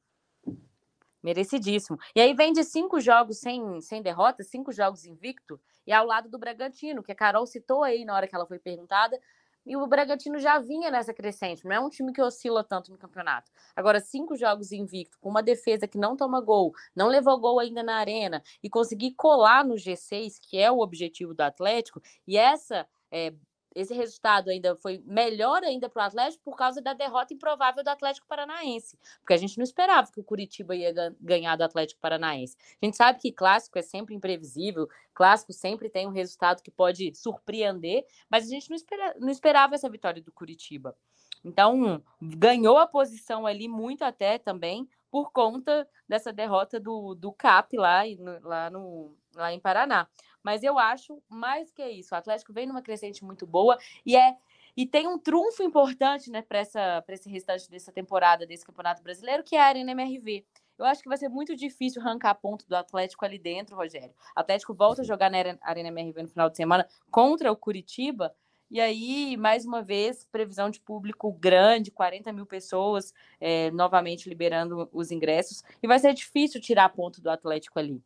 Merecidíssimo. 1.24 1.98
E 2.16 2.22
aí 2.22 2.34
vem 2.34 2.52
de 2.52 2.64
cinco 2.64 3.00
jogos 3.00 3.40
sem, 3.40 3.80
sem 3.82 4.02
derrota, 4.02 4.44
cinco 4.44 4.72
jogos 4.72 5.06
invicto, 5.06 5.60
e 5.86 5.94
ao 5.94 6.06
lado 6.06 6.30
do 6.30 6.40
Bragantino, 6.40 7.04
que 7.04 7.12
a 7.12 7.16
Carol 7.16 7.46
citou 7.46 7.84
aí 7.84 8.04
na 8.06 8.16
hora 8.16 8.28
que 8.28 8.36
ela 8.36 8.48
foi 8.48 8.60
perguntada, 8.60 9.20
e 9.64 9.78
o 9.78 9.86
Bragantino 9.86 10.40
já 10.40 10.58
vinha 10.58 10.90
nessa 10.90 11.14
crescente, 11.14 11.64
não 11.66 11.72
é 11.72 11.80
um 11.80 11.90
time 11.90 12.12
que 12.12 12.22
oscila 12.22 12.64
tanto 12.64 12.92
no 12.92 12.98
campeonato. 12.98 13.52
Agora, 13.76 14.00
cinco 14.00 14.36
jogos 14.36 14.72
invicto, 14.72 15.20
com 15.20 15.30
uma 15.30 15.44
defesa 15.44 15.88
que 15.88 16.00
não 16.00 16.18
toma 16.18 16.42
gol, 16.42 16.74
não 16.96 17.08
levou 17.08 17.40
gol 17.40 17.60
ainda 17.60 17.84
na 17.84 17.98
arena, 17.98 18.42
e 18.64 18.70
conseguir 18.70 19.14
colar 19.16 19.64
no 19.64 19.76
G6, 19.76 20.40
que 20.42 20.58
é 20.58 20.72
o 20.72 20.80
objetivo 20.80 21.34
do 21.36 21.42
Atlético, 21.42 22.02
e 22.28 22.38
essa 22.38 22.88
é, 23.12 23.34
esse 23.76 23.94
resultado 23.94 24.50
ainda 24.50 24.76
foi 24.76 25.02
melhor 25.06 25.64
ainda 25.64 25.90
para 25.90 26.04
o 26.04 26.06
Atlético 26.06 26.44
por 26.44 26.56
causa 26.56 26.82
da 26.82 26.94
derrota 26.94 27.34
improvável 27.34 27.84
do 27.84 27.88
Atlético 27.88 28.28
Paranaense, 28.28 28.98
porque 29.20 29.34
a 29.34 29.38
gente 29.38 29.58
não 29.58 29.64
esperava 29.64 30.12
que 30.12 30.20
o 30.20 30.24
Curitiba 30.24 30.76
ia 30.76 30.94
ganhar 31.20 31.56
do 31.56 31.64
Atlético 31.64 32.02
Paranaense. 32.02 32.58
A 32.82 32.86
gente 32.86 32.98
sabe 32.98 33.20
que 33.20 33.32
clássico 33.32 33.80
é 33.80 33.82
sempre 33.82 34.14
imprevisível, 34.16 34.88
clássico 35.14 35.54
sempre 35.54 35.90
tem 35.90 36.08
um 36.08 36.12
resultado 36.12 36.62
que 36.62 36.72
pode 36.72 37.14
surpreender, 37.16 38.06
mas 38.30 38.46
a 38.46 38.50
gente 38.50 38.70
não, 38.70 38.76
espera, 38.76 39.16
não 39.20 39.30
esperava 39.30 39.76
essa 39.76 39.90
vitória 39.90 40.22
do 40.22 40.32
Curitiba. 40.32 40.96
Então, 41.44 42.04
ganhou 42.22 42.78
a 42.78 42.86
posição 42.86 43.48
ali 43.48 43.68
muito 43.68 44.04
até 44.04 44.38
também 44.38 44.88
por 45.10 45.32
conta 45.32 45.88
dessa 46.08 46.32
derrota 46.32 46.80
do, 46.80 47.16
do 47.16 47.34
CAP 47.34 47.78
lá, 47.78 48.04
lá, 48.42 48.70
no, 48.70 49.16
lá 49.36 49.52
em 49.52 49.60
Paraná. 49.60 50.08
Mas 50.44 50.64
eu 50.64 50.78
acho 50.80 51.22
mais 51.30 51.72
que 51.72 51.86
isso. 51.88 52.14
O 52.14 52.18
Atlético 52.18 52.54
vem 52.54 52.66
numa 52.66 52.82
crescente 52.82 53.24
muito 53.24 53.46
boa 53.46 53.78
e 54.06 54.16
é 54.16 54.38
e 54.76 54.86
tem 54.86 55.08
um 55.08 55.18
trunfo 55.18 55.64
importante 55.64 56.32
né, 56.32 56.42
para 56.42 56.62
esse 57.10 57.30
restante 57.30 57.70
dessa 57.70 57.92
temporada, 57.92 58.46
desse 58.46 58.66
Campeonato 58.66 59.04
Brasileiro, 59.04 59.44
que 59.44 59.56
é 59.56 59.62
a 59.62 59.66
Arena 59.66 59.92
MRV. 59.92 60.46
Eu 60.78 60.86
acho 60.86 61.04
que 61.04 61.10
vai 61.10 61.18
ser 61.18 61.30
muito 61.30 61.56
difícil 61.56 62.02
arrancar 62.02 62.34
ponto 62.36 62.68
do 62.68 62.76
Atlético 62.76 63.24
ali 63.24 63.38
dentro, 63.38 63.76
Rogério. 63.76 64.16
O 64.36 64.40
Atlético 64.40 64.74
volta 64.74 65.02
a 65.02 65.06
jogar 65.06 65.30
na 65.30 65.38
Arena 65.62 65.90
MRV 65.90 66.24
no 66.24 66.30
final 66.30 66.50
de 66.50 66.58
semana 66.58 66.88
contra 67.12 67.52
o 67.52 67.56
Curitiba. 67.56 68.34
E 68.70 68.80
aí, 68.80 69.36
mais 69.36 69.66
uma 69.66 69.84
vez, 69.84 70.26
previsão 70.32 70.70
de 70.70 70.80
público 70.80 71.32
grande, 71.34 71.92
40 71.92 72.32
mil 72.32 72.46
pessoas, 72.46 73.14
é, 73.40 73.70
novamente 73.72 74.30
liberando 74.30 74.90
os 74.94 75.12
ingressos. 75.12 75.62
E 75.84 75.88
vai 75.88 76.00
ser 76.00 76.14
difícil 76.14 76.62
tirar 76.62 76.88
ponto 76.90 77.22
do 77.22 77.30
Atlético 77.30 77.78
ali. 77.78 78.02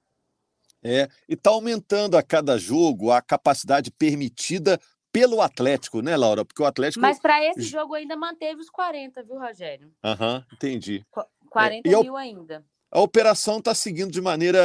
É, 0.87 1.09
e 1.27 1.33
está 1.33 1.49
aumentando 1.49 2.15
a 2.15 2.21
cada 2.21 2.59
jogo 2.59 3.11
a 3.11 3.19
capacidade 3.19 3.89
permitida 3.89 4.79
pelo 5.11 5.41
Atlético, 5.41 5.99
né, 5.99 6.15
Laura? 6.15 6.45
Porque 6.45 6.61
o 6.61 6.65
Atlético. 6.65 7.01
Mas 7.01 7.17
para 7.19 7.43
esse 7.43 7.63
jogo 7.63 7.95
ainda 7.95 8.15
manteve 8.15 8.61
os 8.61 8.69
40, 8.69 9.23
viu, 9.23 9.39
Rogério? 9.39 9.91
Aham, 10.03 10.35
uhum, 10.35 10.55
entendi. 10.55 11.03
40 11.49 11.89
é, 11.89 12.03
mil 12.03 12.15
a, 12.15 12.19
ainda. 12.19 12.63
A 12.91 12.99
operação 12.99 13.57
está 13.57 13.73
seguindo 13.73 14.11
de 14.11 14.21
maneira, 14.21 14.59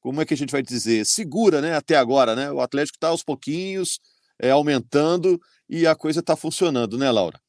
como 0.00 0.20
é 0.20 0.24
que 0.24 0.34
a 0.34 0.36
gente 0.36 0.50
vai 0.50 0.60
dizer, 0.60 1.06
segura, 1.06 1.60
né? 1.60 1.76
Até 1.76 1.96
agora, 1.96 2.34
né? 2.34 2.50
O 2.50 2.60
Atlético 2.60 2.96
está 2.96 3.08
aos 3.08 3.22
pouquinhos, 3.22 4.00
é, 4.40 4.50
aumentando 4.50 5.40
e 5.68 5.86
a 5.86 5.94
coisa 5.94 6.18
está 6.18 6.34
funcionando, 6.34 6.98
né, 6.98 7.08
Laura? 7.12 7.40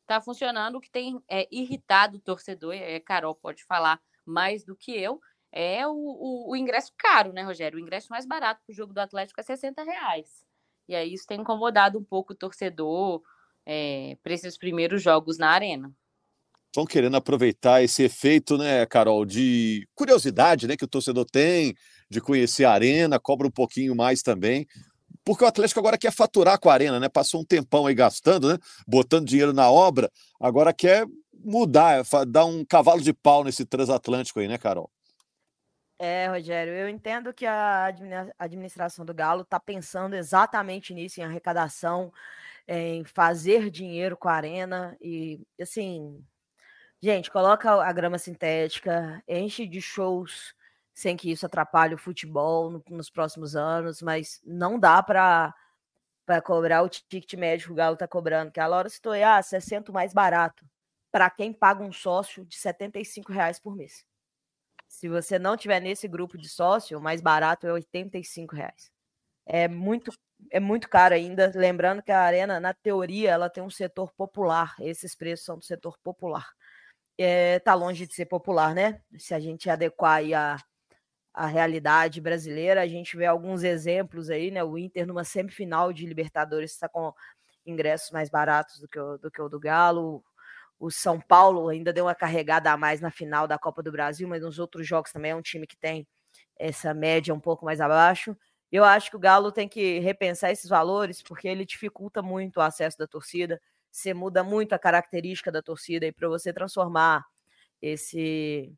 Está 0.00 0.20
funcionando. 0.20 0.74
O 0.74 0.80
que 0.80 0.90
tem 0.90 1.22
é, 1.30 1.46
irritado 1.52 2.16
o 2.16 2.20
torcedor, 2.20 2.74
é, 2.74 2.98
Carol 2.98 3.36
pode 3.36 3.62
falar 3.64 4.00
mais 4.26 4.64
do 4.64 4.74
que 4.74 4.90
eu, 4.92 5.20
é 5.52 5.86
o, 5.86 5.92
o, 5.92 6.50
o 6.50 6.56
ingresso 6.56 6.92
caro, 6.96 7.32
né, 7.32 7.42
Rogério? 7.42 7.78
O 7.78 7.80
ingresso 7.80 8.08
mais 8.10 8.26
barato 8.26 8.62
para 8.64 8.72
o 8.72 8.74
jogo 8.74 8.92
do 8.92 8.98
Atlético 8.98 9.40
é 9.40 9.44
60 9.44 9.82
reais. 9.84 10.44
E 10.88 10.94
aí 10.94 11.12
isso 11.12 11.26
tem 11.26 11.40
incomodado 11.40 11.98
um 11.98 12.04
pouco 12.04 12.32
o 12.32 12.36
torcedor 12.36 13.22
é, 13.64 14.16
para 14.22 14.32
esses 14.32 14.56
primeiros 14.58 15.02
jogos 15.02 15.38
na 15.38 15.50
arena. 15.50 15.92
Estão 16.66 16.86
querendo 16.86 17.16
aproveitar 17.16 17.82
esse 17.82 18.02
efeito, 18.02 18.56
né, 18.56 18.86
Carol, 18.86 19.26
de 19.26 19.86
curiosidade 19.94 20.66
né, 20.66 20.74
que 20.74 20.84
o 20.84 20.88
torcedor 20.88 21.26
tem, 21.26 21.74
de 22.08 22.20
conhecer 22.20 22.64
a 22.64 22.72
arena, 22.72 23.20
cobra 23.20 23.46
um 23.46 23.50
pouquinho 23.50 23.94
mais 23.94 24.22
também 24.22 24.66
porque 25.24 25.44
o 25.44 25.46
Atlético 25.46 25.80
agora 25.80 25.98
quer 25.98 26.12
faturar 26.12 26.58
com 26.58 26.68
a 26.68 26.72
Arena, 26.72 26.98
né? 26.98 27.08
Passou 27.08 27.40
um 27.40 27.44
tempão 27.44 27.86
aí 27.86 27.94
gastando, 27.94 28.48
né? 28.48 28.58
Botando 28.86 29.26
dinheiro 29.26 29.52
na 29.52 29.70
obra, 29.70 30.10
agora 30.40 30.72
quer 30.72 31.06
mudar, 31.44 32.02
dar 32.28 32.44
um 32.44 32.64
cavalo 32.64 33.00
de 33.00 33.12
pau 33.12 33.44
nesse 33.44 33.64
transatlântico 33.64 34.40
aí, 34.40 34.48
né, 34.48 34.58
Carol? 34.58 34.90
É, 36.04 36.26
Rogério, 36.26 36.74
eu 36.74 36.88
entendo 36.88 37.32
que 37.32 37.46
a 37.46 37.86
administração 38.36 39.04
do 39.04 39.14
Galo 39.14 39.42
está 39.42 39.60
pensando 39.60 40.14
exatamente 40.16 40.92
nisso, 40.92 41.20
em 41.20 41.22
arrecadação, 41.22 42.12
em 42.66 43.04
fazer 43.04 43.70
dinheiro 43.70 44.16
com 44.16 44.28
a 44.28 44.32
arena 44.32 44.96
e, 45.00 45.46
assim, 45.60 46.20
gente, 47.00 47.30
coloca 47.30 47.70
a 47.70 47.92
grama 47.92 48.18
sintética, 48.18 49.22
enche 49.28 49.64
de 49.64 49.80
shows 49.80 50.56
sem 50.92 51.16
que 51.16 51.30
isso 51.30 51.46
atrapalhe 51.46 51.94
o 51.94 51.98
futebol 51.98 52.68
no, 52.68 52.84
nos 52.90 53.08
próximos 53.08 53.54
anos, 53.54 54.02
mas 54.02 54.40
não 54.44 54.80
dá 54.80 55.00
para 55.04 55.54
cobrar 56.44 56.82
o 56.82 56.88
ticket 56.88 57.34
médio 57.34 57.68
que 57.68 57.72
o 57.74 57.76
Galo 57.76 57.94
está 57.94 58.08
cobrando, 58.08 58.50
que 58.50 58.58
a 58.58 58.66
Laura 58.66 58.88
citou, 58.88 59.12
ah, 59.12 59.40
60 59.40 59.92
mais 59.92 60.12
barato, 60.12 60.66
para 61.12 61.30
quem 61.30 61.52
paga 61.52 61.84
um 61.84 61.92
sócio 61.92 62.44
de 62.44 62.56
75 62.56 63.32
reais 63.32 63.60
por 63.60 63.76
mês. 63.76 64.04
Se 64.92 65.08
você 65.08 65.38
não 65.38 65.56
tiver 65.56 65.80
nesse 65.80 66.06
grupo 66.06 66.36
de 66.36 66.50
sócio, 66.50 66.98
o 66.98 67.02
mais 67.02 67.22
barato 67.22 67.66
é 67.66 67.72
85 67.72 68.54
reais. 68.54 68.92
É 69.46 69.66
muito, 69.66 70.12
é 70.50 70.60
muito 70.60 70.86
caro 70.86 71.14
ainda. 71.14 71.50
Lembrando 71.54 72.02
que 72.02 72.12
a 72.12 72.20
Arena, 72.20 72.60
na 72.60 72.74
teoria, 72.74 73.30
ela 73.30 73.48
tem 73.48 73.62
um 73.62 73.70
setor 73.70 74.12
popular. 74.12 74.74
Esses 74.78 75.14
preços 75.14 75.46
são 75.46 75.58
do 75.58 75.64
setor 75.64 75.98
popular. 76.04 76.46
É, 77.16 77.58
tá 77.60 77.74
longe 77.74 78.06
de 78.06 78.14
ser 78.14 78.26
popular, 78.26 78.74
né? 78.74 79.00
Se 79.18 79.34
a 79.34 79.40
gente 79.40 79.70
adequar 79.70 80.16
aí 80.16 80.34
a, 80.34 80.58
a 81.32 81.46
realidade 81.46 82.20
brasileira. 82.20 82.82
A 82.82 82.86
gente 82.86 83.16
vê 83.16 83.24
alguns 83.24 83.62
exemplos 83.64 84.28
aí, 84.28 84.50
né? 84.50 84.62
O 84.62 84.76
Inter 84.76 85.06
numa 85.06 85.24
semifinal 85.24 85.90
de 85.90 86.04
Libertadores 86.06 86.72
está 86.72 86.86
com 86.86 87.14
ingressos 87.64 88.10
mais 88.10 88.28
baratos 88.28 88.78
do 88.78 88.86
que 88.86 89.00
o 89.00 89.16
do, 89.16 89.30
que 89.30 89.40
o 89.40 89.48
do 89.48 89.58
Galo. 89.58 90.22
O 90.82 90.90
São 90.90 91.20
Paulo 91.20 91.68
ainda 91.68 91.92
deu 91.92 92.06
uma 92.06 92.14
carregada 92.14 92.72
a 92.72 92.76
mais 92.76 93.00
na 93.00 93.08
final 93.08 93.46
da 93.46 93.56
Copa 93.56 93.84
do 93.84 93.92
Brasil, 93.92 94.26
mas 94.26 94.42
nos 94.42 94.58
outros 94.58 94.84
jogos 94.84 95.12
também 95.12 95.30
é 95.30 95.36
um 95.36 95.40
time 95.40 95.64
que 95.64 95.76
tem 95.76 96.04
essa 96.58 96.92
média 96.92 97.32
um 97.32 97.38
pouco 97.38 97.64
mais 97.64 97.80
abaixo. 97.80 98.36
Eu 98.70 98.82
acho 98.82 99.08
que 99.08 99.14
o 99.14 99.20
Galo 99.20 99.52
tem 99.52 99.68
que 99.68 100.00
repensar 100.00 100.50
esses 100.50 100.68
valores, 100.68 101.22
porque 101.22 101.46
ele 101.46 101.64
dificulta 101.64 102.20
muito 102.20 102.56
o 102.56 102.60
acesso 102.60 102.98
da 102.98 103.06
torcida. 103.06 103.60
Você 103.92 104.12
muda 104.12 104.42
muito 104.42 104.72
a 104.72 104.78
característica 104.78 105.52
da 105.52 105.62
torcida 105.62 106.04
e 106.04 106.10
para 106.10 106.28
você 106.28 106.52
transformar 106.52 107.24
esse 107.80 108.74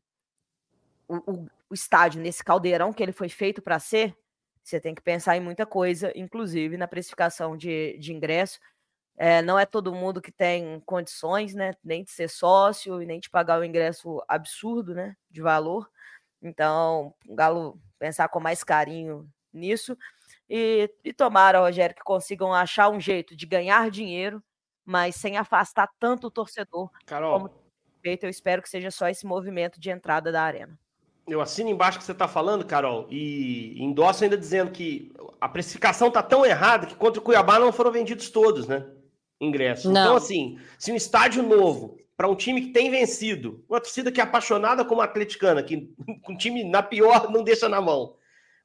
o, 1.07 1.15
o, 1.15 1.47
o 1.71 1.73
estádio 1.73 2.21
nesse 2.21 2.43
caldeirão 2.43 2.93
que 2.93 3.01
ele 3.01 3.13
foi 3.13 3.29
feito 3.29 3.63
para 3.63 3.79
ser, 3.79 4.15
você 4.63 4.79
tem 4.79 4.93
que 4.93 5.01
pensar 5.01 5.37
em 5.37 5.41
muita 5.41 5.65
coisa, 5.65 6.11
inclusive 6.15 6.77
na 6.77 6.87
precificação 6.87 7.57
de, 7.57 7.97
de 7.97 8.13
ingresso. 8.13 8.59
É, 9.17 9.41
não 9.41 9.57
é 9.57 9.65
todo 9.65 9.95
mundo 9.95 10.21
que 10.21 10.31
tem 10.31 10.79
condições, 10.81 11.53
né? 11.53 11.73
Nem 11.83 12.03
de 12.03 12.11
ser 12.11 12.29
sócio 12.29 13.01
e 13.01 13.05
nem 13.05 13.19
de 13.19 13.29
pagar 13.29 13.59
o 13.59 13.63
ingresso 13.63 14.21
absurdo, 14.27 14.93
né? 14.93 15.15
De 15.29 15.41
valor. 15.41 15.89
Então, 16.41 17.13
o 17.27 17.35
Galo 17.35 17.79
pensar 17.97 18.27
com 18.27 18.39
mais 18.39 18.63
carinho 18.63 19.27
nisso. 19.53 19.97
E, 20.49 20.91
e 21.03 21.13
tomara, 21.13 21.59
Rogério, 21.59 21.95
que 21.95 22.03
consigam 22.03 22.53
achar 22.53 22.89
um 22.89 22.99
jeito 22.99 23.35
de 23.35 23.45
ganhar 23.45 23.89
dinheiro, 23.89 24.43
mas 24.83 25.15
sem 25.15 25.37
afastar 25.37 25.89
tanto 25.97 26.27
o 26.27 26.31
torcedor. 26.31 26.91
Carol. 27.05 27.39
Como 27.39 27.65
feito, 28.01 28.25
eu 28.25 28.29
espero 28.29 28.61
que 28.61 28.69
seja 28.69 28.91
só 28.91 29.07
esse 29.07 29.25
movimento 29.25 29.79
de 29.79 29.89
entrada 29.89 30.31
da 30.31 30.43
arena 30.43 30.77
eu 31.27 31.41
assino 31.41 31.69
embaixo 31.69 31.97
que 31.97 32.03
você 32.03 32.11
está 32.11 32.27
falando, 32.27 32.65
Carol, 32.65 33.07
e 33.09 33.75
endosso 33.81 34.23
ainda 34.23 34.37
dizendo 34.37 34.71
que 34.71 35.11
a 35.41 35.49
precificação 35.49 36.09
está 36.09 36.21
tão 36.21 36.45
errada 36.45 36.85
que 36.85 36.95
contra 36.95 37.19
o 37.19 37.23
Cuiabá 37.23 37.57
não 37.57 37.71
foram 37.71 37.91
vendidos 37.91 38.29
todos, 38.29 38.67
né? 38.67 38.85
Ingressos. 39.45 39.85
Não. 39.85 40.01
Então, 40.01 40.15
assim, 40.15 40.59
se 40.77 40.91
um 40.91 40.95
estádio 40.95 41.43
novo 41.43 41.97
para 42.17 42.29
um 42.29 42.35
time 42.35 42.61
que 42.61 42.71
tem 42.71 42.89
vencido, 42.89 43.63
uma 43.69 43.81
torcida 43.81 44.11
que 44.11 44.19
é 44.19 44.23
apaixonada 44.23 44.85
como 44.85 45.01
a 45.01 45.05
atleticana, 45.05 45.61
que 45.61 45.93
um 46.29 46.37
time 46.37 46.63
na 46.63 46.81
pior 46.81 47.31
não 47.31 47.43
deixa 47.43 47.67
na 47.67 47.81
mão, 47.81 48.15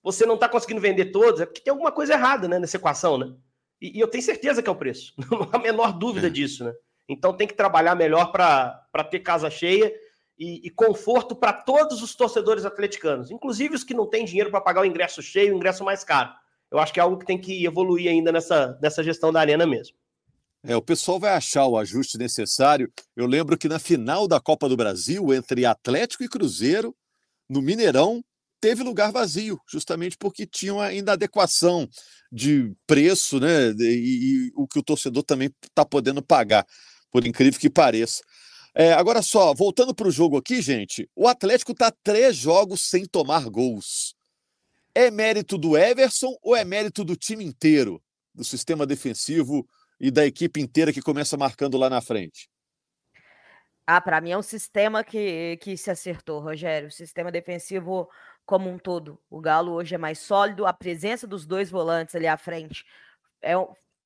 você 0.03 0.25
não 0.25 0.35
está 0.35 0.49
conseguindo 0.49 0.81
vender 0.81 1.07
todos, 1.07 1.41
é 1.41 1.47
porque 1.47 1.61
tem 1.61 1.71
alguma 1.71 1.93
coisa 1.93 2.15
errada 2.15 2.49
né, 2.49 2.59
nessa 2.59 2.77
equação, 2.77 3.19
né? 3.19 3.33
E, 3.81 3.99
e 3.99 4.01
eu 4.01 4.09
tenho 4.09 4.23
certeza 4.23 4.63
que 4.63 4.69
é 4.69 4.73
o 4.73 4.77
preço, 4.77 5.13
não 5.31 5.49
há 5.53 5.57
a 5.57 5.59
menor 5.59 5.93
dúvida 5.93 6.29
é. 6.29 6.31
disso, 6.31 6.65
né? 6.65 6.73
Então 7.09 7.37
tem 7.37 7.47
que 7.47 7.55
trabalhar 7.55 7.95
melhor 7.95 8.31
para 8.31 9.05
ter 9.11 9.19
casa 9.21 9.51
cheia 9.51 9.93
e, 10.39 10.67
e 10.67 10.71
conforto 10.71 11.35
para 11.35 11.53
todos 11.53 12.03
os 12.03 12.15
torcedores 12.15 12.65
atleticanos, 12.65 13.31
inclusive 13.31 13.75
os 13.75 13.85
que 13.85 13.95
não 13.95 14.07
têm 14.07 14.25
dinheiro 14.25 14.51
para 14.51 14.61
pagar 14.61 14.83
o 14.83 14.87
ingresso 14.87 15.21
cheio, 15.21 15.53
o 15.53 15.57
ingresso 15.57 15.85
mais 15.85 16.05
caro. 16.05 16.31
Eu 16.71 16.79
acho 16.79 16.93
que 16.93 17.01
é 17.01 17.03
algo 17.03 17.19
que 17.19 17.27
tem 17.27 17.39
que 17.39 17.65
evoluir 17.65 18.09
ainda 18.09 18.31
nessa, 18.31 18.79
nessa 18.81 19.03
gestão 19.03 19.33
da 19.33 19.41
arena 19.41 19.67
mesmo. 19.67 19.97
É, 20.63 20.77
o 20.77 20.83
pessoal 20.83 21.19
vai 21.19 21.33
achar 21.33 21.67
o 21.67 21.79
ajuste 21.79 22.19
necessário. 22.19 22.93
Eu 23.17 23.27
lembro 23.27 23.57
que 23.57 23.69
na 23.69 23.79
final 23.79 24.29
da 24.29 24.39
Copa 24.39 24.69
do 24.69 24.77
Brasil, 24.77 25.33
entre 25.33 25.65
Atlético 25.65 26.23
e 26.23 26.29
Cruzeiro, 26.29 26.95
no 27.49 27.63
Mineirão, 27.63 28.23
teve 28.61 28.83
lugar 28.83 29.11
vazio, 29.11 29.59
justamente 29.67 30.17
porque 30.19 30.47
tinham 30.47 30.79
ainda 30.81 31.13
adequação 31.13 31.89
de 32.31 32.73
preço, 32.87 33.41
né? 33.41 33.71
E, 33.79 34.49
e 34.49 34.53
o 34.55 34.69
que 34.69 34.79
o 34.79 34.83
torcedor 34.83 35.23
também 35.23 35.51
está 35.63 35.85
podendo 35.85 36.23
pagar, 36.23 36.67
por 37.11 37.27
incrível 37.27 37.59
que 37.59 37.71
pareça. 37.71 38.23
É, 38.75 38.93
agora 38.93 39.23
só, 39.23 39.53
voltando 39.55 39.95
para 39.95 40.07
o 40.07 40.13
jogo 40.13 40.37
aqui, 40.37 40.61
gente, 40.61 41.09
o 41.17 41.27
Atlético 41.27 41.73
está 41.73 41.91
três 42.05 42.37
jogos 42.37 42.83
sem 42.83 43.05
tomar 43.05 43.49
gols. 43.49 44.15
É 44.95 45.11
mérito 45.11 45.57
do 45.57 45.77
Everson 45.77 46.37
ou 46.43 46.55
é 46.55 46.65
mérito 46.65 47.03
do 47.03 47.17
time 47.17 47.45
inteiro, 47.45 48.01
do 48.35 48.45
sistema 48.45 48.87
defensivo 48.87 49.67
e 50.01 50.11
da 50.11 50.25
equipe 50.25 50.61
inteira 50.61 50.93
que 50.93 51.03
começa 51.03 51.37
marcando 51.37 51.77
lá 51.77 51.91
na 51.91 52.01
frente? 52.01 52.49
Ah, 53.87 54.01
para 54.01 54.21
mim 54.21 54.31
é 54.31 54.39
um 54.39 54.43
sistema 54.43 55.05
que, 55.05 55.59
que 55.59 55.77
se 55.77 55.91
acertou, 55.91 56.41
Rogério. 56.41 56.89
O 56.89 56.93
sistema 56.93 57.31
defensivo 57.31 58.09
como 58.47 58.71
um 58.71 58.79
todo. 58.79 59.21
O 59.29 59.41
Galo 59.41 59.73
hoje 59.73 59.95
é 59.95 59.99
mais 59.99 60.19
sólido, 60.19 60.67
a 60.67 60.73
presença 60.73 61.27
dos 61.27 61.45
dois 61.47 61.71
volantes 61.71 62.15
ali 62.15 62.27
à 62.27 62.37
frente 62.37 62.85
é, 63.43 63.53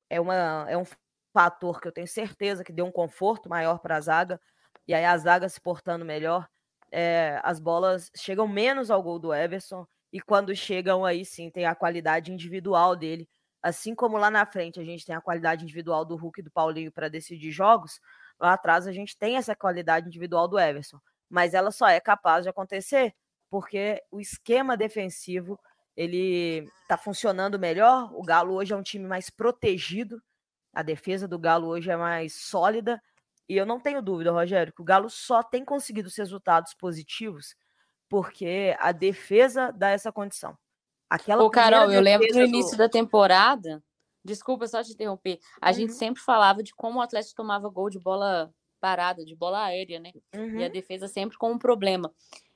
é, 0.09 0.19
uma, 0.19 0.65
é 0.69 0.77
um 0.77 0.85
fator 1.33 1.81
que 1.81 1.87
eu 1.87 1.91
tenho 1.91 2.07
certeza 2.07 2.63
que 2.63 2.73
deu 2.73 2.85
um 2.85 2.91
conforto 2.91 3.49
maior 3.49 3.79
para 3.79 3.97
a 3.97 4.01
zaga 4.01 4.39
e 4.87 4.93
aí 4.93 5.03
a 5.03 5.17
zaga 5.17 5.49
se 5.49 5.59
portando 5.59 6.05
melhor, 6.05 6.47
é, 6.91 7.39
as 7.43 7.59
bolas 7.59 8.11
chegam 8.15 8.47
menos 8.47 8.91
ao 8.91 9.01
gol 9.01 9.17
do 9.17 9.33
Everson, 9.33 9.85
e 10.13 10.21
quando 10.21 10.55
chegam 10.55 11.03
aí 11.03 11.25
sim 11.25 11.49
tem 11.49 11.65
a 11.65 11.75
qualidade 11.75 12.31
individual 12.31 12.95
dele. 12.95 13.27
Assim 13.65 13.95
como 13.95 14.15
lá 14.15 14.29
na 14.29 14.45
frente 14.45 14.79
a 14.79 14.83
gente 14.83 15.03
tem 15.03 15.15
a 15.15 15.19
qualidade 15.19 15.63
individual 15.63 16.05
do 16.05 16.15
Hulk 16.15 16.39
e 16.39 16.43
do 16.43 16.51
Paulinho 16.51 16.91
para 16.91 17.09
decidir 17.09 17.49
jogos, 17.49 17.99
lá 18.39 18.53
atrás 18.53 18.85
a 18.85 18.91
gente 18.91 19.17
tem 19.17 19.37
essa 19.37 19.55
qualidade 19.55 20.05
individual 20.05 20.47
do 20.47 20.59
Everson. 20.59 20.99
Mas 21.27 21.55
ela 21.55 21.71
só 21.71 21.87
é 21.87 21.99
capaz 21.99 22.43
de 22.43 22.49
acontecer 22.49 23.15
porque 23.49 24.03
o 24.11 24.21
esquema 24.21 24.77
defensivo 24.77 25.59
ele 25.97 26.69
está 26.83 26.95
funcionando 26.95 27.57
melhor. 27.57 28.11
O 28.13 28.21
Galo 28.21 28.53
hoje 28.53 28.71
é 28.71 28.75
um 28.75 28.83
time 28.83 29.07
mais 29.07 29.31
protegido, 29.31 30.21
a 30.71 30.83
defesa 30.83 31.27
do 31.27 31.39
Galo 31.39 31.65
hoje 31.65 31.89
é 31.89 31.97
mais 31.97 32.35
sólida 32.35 33.01
e 33.49 33.57
eu 33.57 33.65
não 33.65 33.79
tenho 33.79 33.99
dúvida, 33.99 34.31
Rogério, 34.31 34.73
que 34.73 34.81
o 34.83 34.85
Galo 34.85 35.09
só 35.09 35.41
tem 35.41 35.65
conseguido 35.65 36.07
os 36.07 36.15
resultados 36.15 36.75
positivos 36.75 37.55
porque 38.07 38.77
a 38.79 38.91
defesa 38.91 39.71
dá 39.71 39.89
essa 39.89 40.11
condição. 40.11 40.55
Aquela 41.15 41.43
Ô, 41.43 41.49
Carol, 41.49 41.91
eu 41.91 42.01
lembro 42.01 42.27
no 42.33 42.43
início 42.43 42.73
do... 42.73 42.79
da 42.79 42.89
temporada, 42.89 43.81
Desculpa 44.25 44.67
só 44.67 44.83
te 44.83 44.91
interromper. 44.91 45.39
A 45.61 45.69
uhum. 45.69 45.73
gente 45.75 45.93
sempre 45.93 46.19
falava 46.19 46.63
de 46.63 46.73
como 46.73 46.97
o 46.97 47.01
Atlético 47.01 47.35
tomava 47.35 47.69
gol 47.69 47.91
de 47.91 47.99
bola 47.99 48.51
parada, 48.81 49.23
de 49.23 49.35
bola 49.35 49.65
aérea, 49.65 49.99
né? 49.99 50.11
Uhum. 50.33 50.59
E 50.59 50.63
a 50.63 50.67
uhum. 50.67 50.73
defesa 50.73 51.07
sempre 51.07 51.37
com 51.37 51.51
um 51.51 51.59
problema. 51.59 52.11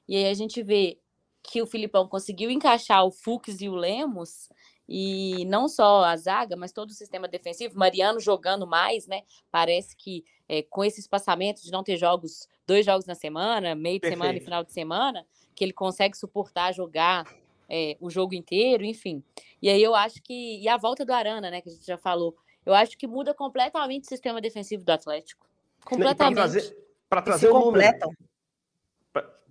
E 0.07 0.15
aí 0.15 0.25
a 0.25 0.33
gente 0.33 0.63
vê 0.63 0.99
que 1.43 1.61
o 1.61 1.67
Filipão 1.67 2.07
conseguiu 2.07 2.49
encaixar 2.49 3.05
o 3.05 3.11
Fux 3.11 3.61
e 3.61 3.69
o 3.69 3.75
Lemos 3.75 4.49
e 4.87 5.45
não 5.45 5.67
só 5.67 6.03
a 6.03 6.17
zaga, 6.17 6.55
mas 6.55 6.71
todo 6.71 6.89
o 6.89 6.93
sistema 6.93 7.27
defensivo. 7.27 7.77
Mariano 7.77 8.19
jogando 8.19 8.65
mais, 8.65 9.05
né? 9.05 9.21
Parece 9.51 9.95
que 9.95 10.25
é, 10.47 10.63
com 10.63 10.83
esse 10.83 10.99
espaçamento 10.99 11.61
de 11.61 11.71
não 11.71 11.83
ter 11.83 11.97
jogos, 11.97 12.47
dois 12.65 12.83
jogos 12.83 13.05
na 13.05 13.13
semana, 13.13 13.75
meio 13.75 13.97
de 13.97 14.01
Perfeito. 14.01 14.19
semana 14.19 14.37
e 14.39 14.41
final 14.41 14.63
de 14.63 14.73
semana, 14.73 15.23
que 15.55 15.63
ele 15.63 15.73
consegue 15.73 16.17
suportar 16.17 16.73
jogar 16.73 17.25
é, 17.69 17.95
o 17.99 18.09
jogo 18.09 18.33
inteiro, 18.33 18.83
enfim. 18.83 19.23
E 19.61 19.69
aí 19.69 19.81
eu 19.81 19.93
acho 19.93 20.21
que. 20.23 20.59
E 20.61 20.67
a 20.67 20.77
volta 20.77 21.05
do 21.05 21.13
Arana, 21.13 21.51
né? 21.51 21.61
Que 21.61 21.69
a 21.69 21.71
gente 21.71 21.85
já 21.85 21.97
falou. 21.97 22.35
Eu 22.65 22.73
acho 22.73 22.97
que 22.97 23.07
muda 23.07 23.33
completamente 23.33 24.05
o 24.05 24.07
sistema 24.07 24.41
defensivo 24.41 24.83
do 24.83 24.91
Atlético. 24.91 25.47
Completamente. 25.85 26.35
Para 26.35 26.43
trazer, 26.43 26.77
pra 27.09 27.21
trazer 27.21 27.51
um 27.51 27.59
número. 27.59 27.97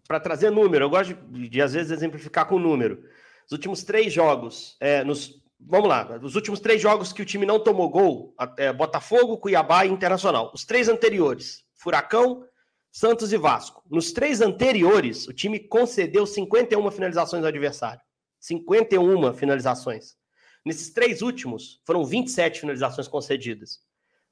Para 0.06 0.20
trazer 0.20 0.50
número, 0.50 0.84
eu 0.86 0.90
gosto 0.90 1.14
de, 1.14 1.48
de, 1.50 1.62
às 1.62 1.74
vezes, 1.74 1.92
exemplificar 1.92 2.46
com 2.46 2.58
número. 2.58 3.04
Os 3.44 3.52
últimos 3.52 3.84
três 3.84 4.10
jogos, 4.10 4.74
é, 4.80 5.04
nos, 5.04 5.42
vamos 5.60 5.88
lá, 5.88 6.18
os 6.22 6.34
últimos 6.34 6.60
três 6.60 6.80
jogos 6.80 7.12
que 7.12 7.20
o 7.20 7.26
time 7.26 7.44
não 7.44 7.62
tomou 7.62 7.90
gol, 7.90 8.34
é, 8.56 8.72
Botafogo, 8.72 9.36
Cuiabá 9.36 9.84
e 9.84 9.90
Internacional. 9.90 10.50
Os 10.54 10.64
três 10.64 10.88
anteriores, 10.88 11.62
Furacão, 11.74 12.42
Santos 12.90 13.32
e 13.34 13.36
Vasco. 13.36 13.82
Nos 13.90 14.10
três 14.10 14.40
anteriores, 14.40 15.28
o 15.28 15.32
time 15.32 15.58
concedeu 15.58 16.26
51 16.26 16.90
finalizações 16.90 17.42
ao 17.42 17.48
adversário. 17.48 18.00
51 18.40 19.32
finalizações. 19.34 20.16
Nesses 20.64 20.90
três 20.90 21.22
últimos, 21.22 21.80
foram 21.84 22.04
27 22.04 22.60
finalizações 22.60 23.08
concedidas. 23.08 23.80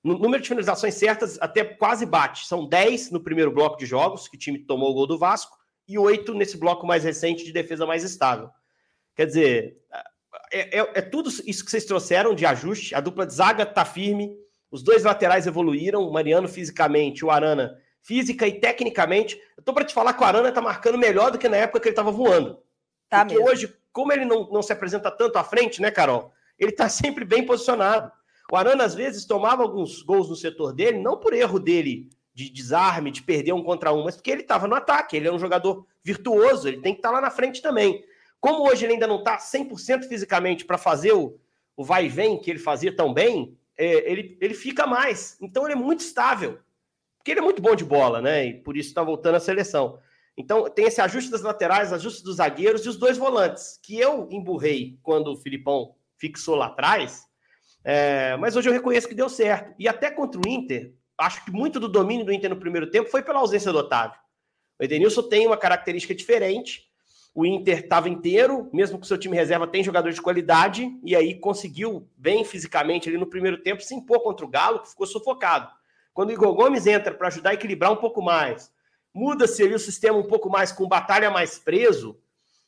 No 0.02 0.18
número 0.18 0.42
de 0.42 0.48
finalizações 0.48 0.94
certas 0.94 1.38
até 1.40 1.64
quase 1.64 2.06
bate. 2.06 2.46
São 2.46 2.68
10 2.68 3.10
no 3.10 3.20
primeiro 3.20 3.50
bloco 3.50 3.76
de 3.76 3.86
jogos, 3.86 4.28
que 4.28 4.36
o 4.36 4.38
time 4.38 4.58
tomou 4.58 4.90
o 4.90 4.94
gol 4.94 5.06
do 5.06 5.18
Vasco, 5.18 5.56
e 5.88 5.98
8 5.98 6.34
nesse 6.34 6.56
bloco 6.58 6.86
mais 6.86 7.04
recente 7.04 7.44
de 7.44 7.52
defesa 7.52 7.86
mais 7.86 8.04
estável. 8.04 8.50
Quer 9.14 9.26
dizer, 9.26 9.78
é, 10.52 10.78
é, 10.78 10.90
é, 10.94 11.02
tudo 11.02 11.30
isso 11.46 11.64
que 11.64 11.70
vocês 11.70 11.84
trouxeram 11.84 12.34
de 12.34 12.44
ajuste. 12.44 12.94
A 12.94 13.00
dupla 13.00 13.26
de 13.26 13.34
zaga 13.34 13.62
está 13.62 13.84
firme, 13.84 14.36
os 14.70 14.82
dois 14.82 15.04
laterais 15.04 15.46
evoluíram, 15.46 16.02
o 16.02 16.12
Mariano 16.12 16.48
fisicamente, 16.48 17.24
o 17.24 17.30
Arana 17.30 17.76
física 18.02 18.46
e 18.46 18.60
tecnicamente. 18.60 19.40
Eu 19.56 19.62
tô 19.62 19.72
para 19.72 19.84
te 19.84 19.94
falar 19.94 20.12
que 20.12 20.22
o 20.22 20.26
Arana 20.26 20.50
está 20.50 20.60
marcando 20.60 20.98
melhor 20.98 21.30
do 21.30 21.38
que 21.38 21.48
na 21.48 21.56
época 21.56 21.80
que 21.80 21.88
ele 21.88 21.92
estava 21.92 22.10
voando. 22.10 22.62
Tá 23.08 23.24
Porque 23.24 23.36
mesmo. 23.36 23.50
hoje, 23.50 23.74
como 23.96 24.12
ele 24.12 24.26
não, 24.26 24.46
não 24.50 24.62
se 24.62 24.74
apresenta 24.74 25.10
tanto 25.10 25.38
à 25.38 25.42
frente, 25.42 25.80
né, 25.80 25.90
Carol? 25.90 26.30
Ele 26.58 26.70
está 26.70 26.86
sempre 26.90 27.24
bem 27.24 27.46
posicionado. 27.46 28.12
O 28.52 28.54
Arana, 28.54 28.84
às 28.84 28.94
vezes, 28.94 29.24
tomava 29.24 29.62
alguns 29.62 30.02
gols 30.02 30.28
no 30.28 30.36
setor 30.36 30.74
dele, 30.74 30.98
não 30.98 31.16
por 31.16 31.32
erro 31.32 31.58
dele 31.58 32.10
de 32.34 32.50
desarme, 32.50 33.10
de 33.10 33.22
perder 33.22 33.54
um 33.54 33.62
contra 33.62 33.94
um, 33.94 34.04
mas 34.04 34.14
porque 34.14 34.30
ele 34.30 34.42
estava 34.42 34.68
no 34.68 34.74
ataque. 34.74 35.16
Ele 35.16 35.26
é 35.26 35.32
um 35.32 35.38
jogador 35.38 35.86
virtuoso, 36.04 36.68
ele 36.68 36.82
tem 36.82 36.92
que 36.92 36.98
estar 36.98 37.08
tá 37.08 37.14
lá 37.14 37.22
na 37.22 37.30
frente 37.30 37.62
também. 37.62 38.04
Como 38.38 38.68
hoje 38.68 38.84
ele 38.84 38.92
ainda 38.92 39.06
não 39.06 39.20
está 39.20 39.38
100% 39.38 40.04
fisicamente 40.04 40.66
para 40.66 40.76
fazer 40.76 41.12
o, 41.12 41.40
o 41.74 41.82
vai 41.82 42.04
e 42.04 42.10
vem 42.10 42.38
que 42.38 42.50
ele 42.50 42.58
fazia 42.58 42.94
tão 42.94 43.14
bem, 43.14 43.56
é, 43.78 44.12
ele, 44.12 44.36
ele 44.42 44.52
fica 44.52 44.86
mais. 44.86 45.38
Então 45.40 45.64
ele 45.64 45.72
é 45.72 45.76
muito 45.76 46.00
estável. 46.00 46.58
Porque 47.16 47.30
ele 47.30 47.40
é 47.40 47.42
muito 47.42 47.62
bom 47.62 47.74
de 47.74 47.84
bola, 47.84 48.20
né? 48.20 48.44
E 48.44 48.54
por 48.60 48.76
isso 48.76 48.90
está 48.90 49.02
voltando 49.02 49.36
à 49.36 49.40
seleção. 49.40 49.98
Então 50.36 50.68
tem 50.68 50.86
esse 50.86 51.00
ajuste 51.00 51.30
das 51.30 51.42
laterais, 51.42 51.92
ajuste 51.92 52.22
dos 52.22 52.36
zagueiros 52.36 52.84
e 52.84 52.88
os 52.88 52.96
dois 52.96 53.16
volantes, 53.16 53.78
que 53.82 53.98
eu 53.98 54.28
emburrei 54.30 54.98
quando 55.02 55.28
o 55.32 55.36
Filipão 55.36 55.94
fixou 56.18 56.54
lá 56.54 56.66
atrás. 56.66 57.24
É, 57.82 58.36
mas 58.36 58.56
hoje 58.56 58.68
eu 58.68 58.72
reconheço 58.72 59.08
que 59.08 59.14
deu 59.14 59.28
certo. 59.28 59.74
E 59.78 59.88
até 59.88 60.10
contra 60.10 60.40
o 60.40 60.48
Inter, 60.48 60.94
acho 61.18 61.44
que 61.44 61.50
muito 61.50 61.80
do 61.80 61.88
domínio 61.88 62.26
do 62.26 62.32
Inter 62.32 62.50
no 62.50 62.56
primeiro 62.56 62.90
tempo 62.90 63.10
foi 63.10 63.22
pela 63.22 63.40
ausência 63.40 63.72
do 63.72 63.78
Otávio. 63.78 64.18
O 64.78 64.84
Edenilson 64.84 65.22
tem 65.22 65.46
uma 65.46 65.56
característica 65.56 66.14
diferente 66.14 66.86
o 67.36 67.44
Inter 67.44 67.80
estava 67.80 68.08
inteiro, 68.08 68.70
mesmo 68.72 68.98
que 68.98 69.06
seu 69.06 69.18
time 69.18 69.36
reserva 69.36 69.66
tem 69.66 69.84
jogadores 69.84 70.16
de 70.16 70.22
qualidade, 70.22 70.90
e 71.04 71.14
aí 71.14 71.38
conseguiu 71.38 72.08
bem 72.16 72.46
fisicamente 72.46 73.10
ali 73.10 73.18
no 73.18 73.26
primeiro 73.26 73.58
tempo 73.58 73.82
se 73.82 73.94
impor 73.94 74.22
contra 74.22 74.46
o 74.46 74.48
Galo, 74.48 74.80
que 74.80 74.88
ficou 74.88 75.06
sufocado. 75.06 75.70
Quando 76.14 76.30
o 76.30 76.32
Igor 76.32 76.54
Gomes 76.54 76.86
entra 76.86 77.12
para 77.12 77.28
ajudar 77.28 77.50
a 77.50 77.52
equilibrar 77.52 77.92
um 77.92 77.96
pouco 77.96 78.22
mais, 78.22 78.72
muda-se 79.16 79.62
ali 79.62 79.74
o 79.74 79.78
sistema 79.78 80.18
um 80.18 80.26
pouco 80.26 80.50
mais 80.50 80.70
com 80.70 80.86
batalha 80.86 81.30
mais 81.30 81.58
preso, 81.58 82.20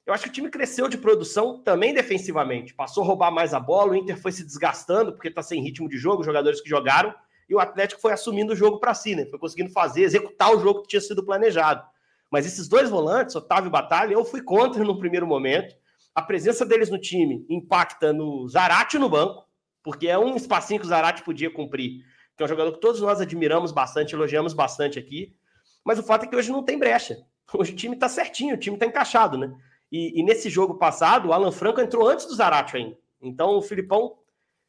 eu 0.07 0.15
acho 0.15 0.25
que 0.25 0.31
o 0.31 0.33
time 0.33 0.49
cresceu 0.49 0.89
de 0.89 0.97
produção 0.97 1.63
também 1.63 1.93
defensivamente. 1.93 2.73
Passou 2.73 3.05
a 3.05 3.07
roubar 3.07 3.31
mais 3.31 3.53
a 3.53 3.61
bola, 3.61 3.93
o 3.93 3.95
Inter 3.95 4.17
foi 4.19 4.33
se 4.33 4.43
desgastando 4.43 5.13
porque 5.13 5.29
está 5.29 5.43
sem 5.43 5.63
ritmo 5.63 5.87
de 5.87 5.99
jogo, 5.99 6.25
jogadores 6.25 6.63
que 6.63 6.69
jogaram, 6.69 7.15
e 7.51 7.55
o 7.55 7.61
Atlético 7.61 8.01
foi 8.01 8.13
assumindo 8.13 8.55
o 8.55 8.57
jogo 8.57 8.81
para 8.81 8.95
si, 8.95 9.15
né? 9.15 9.27
Foi 9.27 9.39
conseguindo 9.39 9.71
fazer, 9.71 10.01
executar 10.01 10.51
o 10.51 10.59
jogo 10.59 10.81
que 10.81 10.89
tinha 10.89 11.03
sido 11.03 11.23
planejado. 11.23 11.87
Mas 12.31 12.47
esses 12.47 12.67
dois 12.67 12.89
volantes, 12.89 13.37
Otávio 13.37 13.69
e 13.69 13.71
Batalha, 13.71 14.15
eu 14.15 14.25
fui 14.25 14.41
contra 14.41 14.83
no 14.83 14.99
primeiro 14.99 15.27
momento. 15.27 15.77
A 16.15 16.23
presença 16.23 16.65
deles 16.65 16.89
no 16.89 16.99
time 16.99 17.45
impacta 17.51 18.11
no 18.11 18.49
Zarate 18.49 18.99
no 18.99 19.11
banco, 19.11 19.47
porque 19.83 20.09
é 20.09 20.19
um 20.19 20.35
espacinho 20.35 20.81
que 20.81 20.87
o 20.87 20.89
Zarate 20.89 21.23
podia 21.23 21.51
cumprir, 21.51 22.03
que 22.35 22.43
é 22.43 22.47
um 22.47 22.49
jogador 22.49 22.73
que 22.73 22.81
todos 22.81 23.03
nós 23.03 23.21
admiramos 23.21 23.71
bastante, 23.71 24.15
elogiamos 24.15 24.55
bastante 24.55 24.99
aqui. 24.99 25.37
Mas 25.85 25.99
o 25.99 26.03
fato 26.03 26.25
é 26.25 26.29
que 26.29 26.37
hoje 26.37 26.51
não 26.51 26.63
tem 26.63 26.79
brecha. 26.79 27.25
Hoje 27.53 27.73
o 27.73 27.77
time 27.77 27.95
está 27.95 28.09
certinho, 28.09 28.55
o 28.55 28.59
time 28.59 28.77
está 28.77 28.87
encaixado, 28.87 29.39
né? 29.39 29.55
E, 29.91 30.21
e, 30.21 30.23
nesse 30.23 30.51
jogo 30.51 30.75
passado, 30.75 31.29
o 31.29 31.33
Alan 31.33 31.51
Franco 31.51 31.81
entrou 31.81 32.07
antes 32.07 32.27
do 32.27 32.35
Zarate 32.35 32.77
ainda. 32.77 32.97
Então 33.23 33.57
o 33.57 33.63
Filipão, 33.63 34.19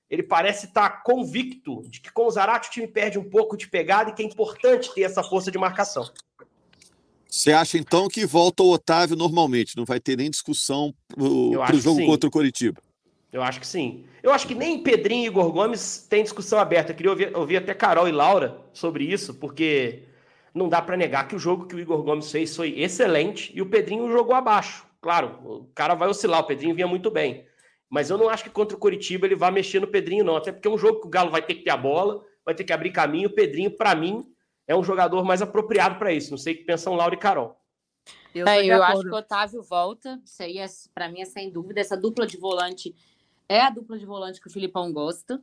ele 0.09 0.23
parece 0.23 0.67
estar 0.67 0.89
tá 0.89 0.97
convicto 0.97 1.81
de 1.89 1.99
que 1.99 2.11
com 2.11 2.25
o 2.25 2.31
Zarate 2.31 2.69
o 2.69 2.71
time 2.71 2.87
perde 2.87 3.19
um 3.19 3.29
pouco 3.29 3.57
de 3.57 3.67
pegada 3.67 4.09
e 4.09 4.13
que 4.13 4.21
é 4.21 4.25
importante 4.25 4.93
ter 4.93 5.01
essa 5.01 5.21
força 5.21 5.51
de 5.51 5.57
marcação. 5.57 6.09
Você 7.29 7.51
acha 7.51 7.77
então 7.77 8.07
que 8.07 8.25
volta 8.25 8.63
o 8.63 8.71
Otávio 8.71 9.15
normalmente? 9.15 9.77
Não 9.77 9.85
vai 9.85 9.99
ter 9.99 10.17
nem 10.17 10.31
discussão 10.31 10.93
para 11.07 11.75
o 11.75 11.79
jogo 11.79 12.03
contra 12.05 12.27
o 12.27 12.31
Coritiba? 12.31 12.81
Eu 13.31 13.43
acho 13.43 13.59
que 13.59 13.67
sim. 13.67 14.05
Eu 14.23 14.31
acho 14.31 14.47
que 14.47 14.55
nem 14.55 14.81
Pedrinho 14.81 15.25
e 15.25 15.27
Igor 15.27 15.51
Gomes 15.51 16.07
têm 16.09 16.23
discussão 16.23 16.57
aberta. 16.57 16.91
Eu 16.91 16.95
queria 16.95 17.11
ouvir, 17.11 17.37
ouvir 17.37 17.57
até 17.57 17.75
Carol 17.75 18.07
e 18.07 18.11
Laura 18.11 18.59
sobre 18.73 19.03
isso, 19.03 19.35
porque 19.35 20.03
não 20.59 20.69
dá 20.69 20.81
para 20.81 20.97
negar 20.97 21.27
que 21.27 21.35
o 21.35 21.39
jogo 21.39 21.65
que 21.65 21.75
o 21.75 21.79
Igor 21.79 22.03
Gomes 22.03 22.31
fez 22.31 22.55
foi 22.55 22.77
excelente 22.79 23.51
e 23.55 23.61
o 23.61 23.69
Pedrinho 23.69 24.11
jogou 24.11 24.35
abaixo. 24.35 24.85
Claro, 25.01 25.39
o 25.43 25.65
cara 25.73 25.95
vai 25.95 26.09
oscilar, 26.09 26.41
o 26.41 26.43
Pedrinho 26.47 26.75
vinha 26.75 26.87
muito 26.87 27.09
bem. 27.09 27.45
Mas 27.89 28.09
eu 28.09 28.17
não 28.17 28.29
acho 28.29 28.43
que 28.43 28.49
contra 28.49 28.75
o 28.75 28.79
Coritiba 28.79 29.25
ele 29.25 29.35
vá 29.35 29.49
mexer 29.49 29.79
no 29.79 29.87
Pedrinho, 29.87 30.23
não. 30.23 30.35
Até 30.35 30.51
porque 30.51 30.67
é 30.67 30.71
um 30.71 30.77
jogo 30.77 30.99
que 30.99 31.07
o 31.07 31.09
Galo 31.09 31.31
vai 31.31 31.41
ter 31.41 31.55
que 31.55 31.63
ter 31.63 31.71
a 31.71 31.77
bola, 31.77 32.23
vai 32.45 32.53
ter 32.53 32.63
que 32.63 32.73
abrir 32.73 32.91
caminho. 32.91 33.29
O 33.29 33.33
Pedrinho, 33.33 33.71
para 33.71 33.95
mim, 33.95 34.31
é 34.67 34.75
um 34.75 34.83
jogador 34.83 35.23
mais 35.23 35.41
apropriado 35.41 35.97
para 35.97 36.11
isso. 36.11 36.29
Não 36.29 36.37
sei 36.37 36.53
o 36.53 36.57
que 36.57 36.65
pensam 36.65 36.93
Laura 36.93 37.15
e 37.15 37.17
Carol. 37.17 37.57
Eu, 38.35 38.47
é, 38.47 38.63
eu 38.63 38.83
acho 38.83 39.01
que 39.01 39.09
o 39.09 39.15
Otávio 39.15 39.63
volta. 39.63 40.21
Isso 40.23 40.43
aí, 40.43 40.59
é, 40.59 40.67
para 40.93 41.09
mim, 41.09 41.21
é 41.21 41.25
sem 41.25 41.49
dúvida. 41.49 41.79
Essa 41.79 41.97
dupla 41.97 42.27
de 42.27 42.37
volante 42.37 42.93
é 43.47 43.61
a 43.61 43.69
dupla 43.71 43.97
de 43.97 44.05
volante 44.05 44.39
que 44.39 44.47
o 44.47 44.51
Filipão 44.51 44.93
gosta. 44.93 45.41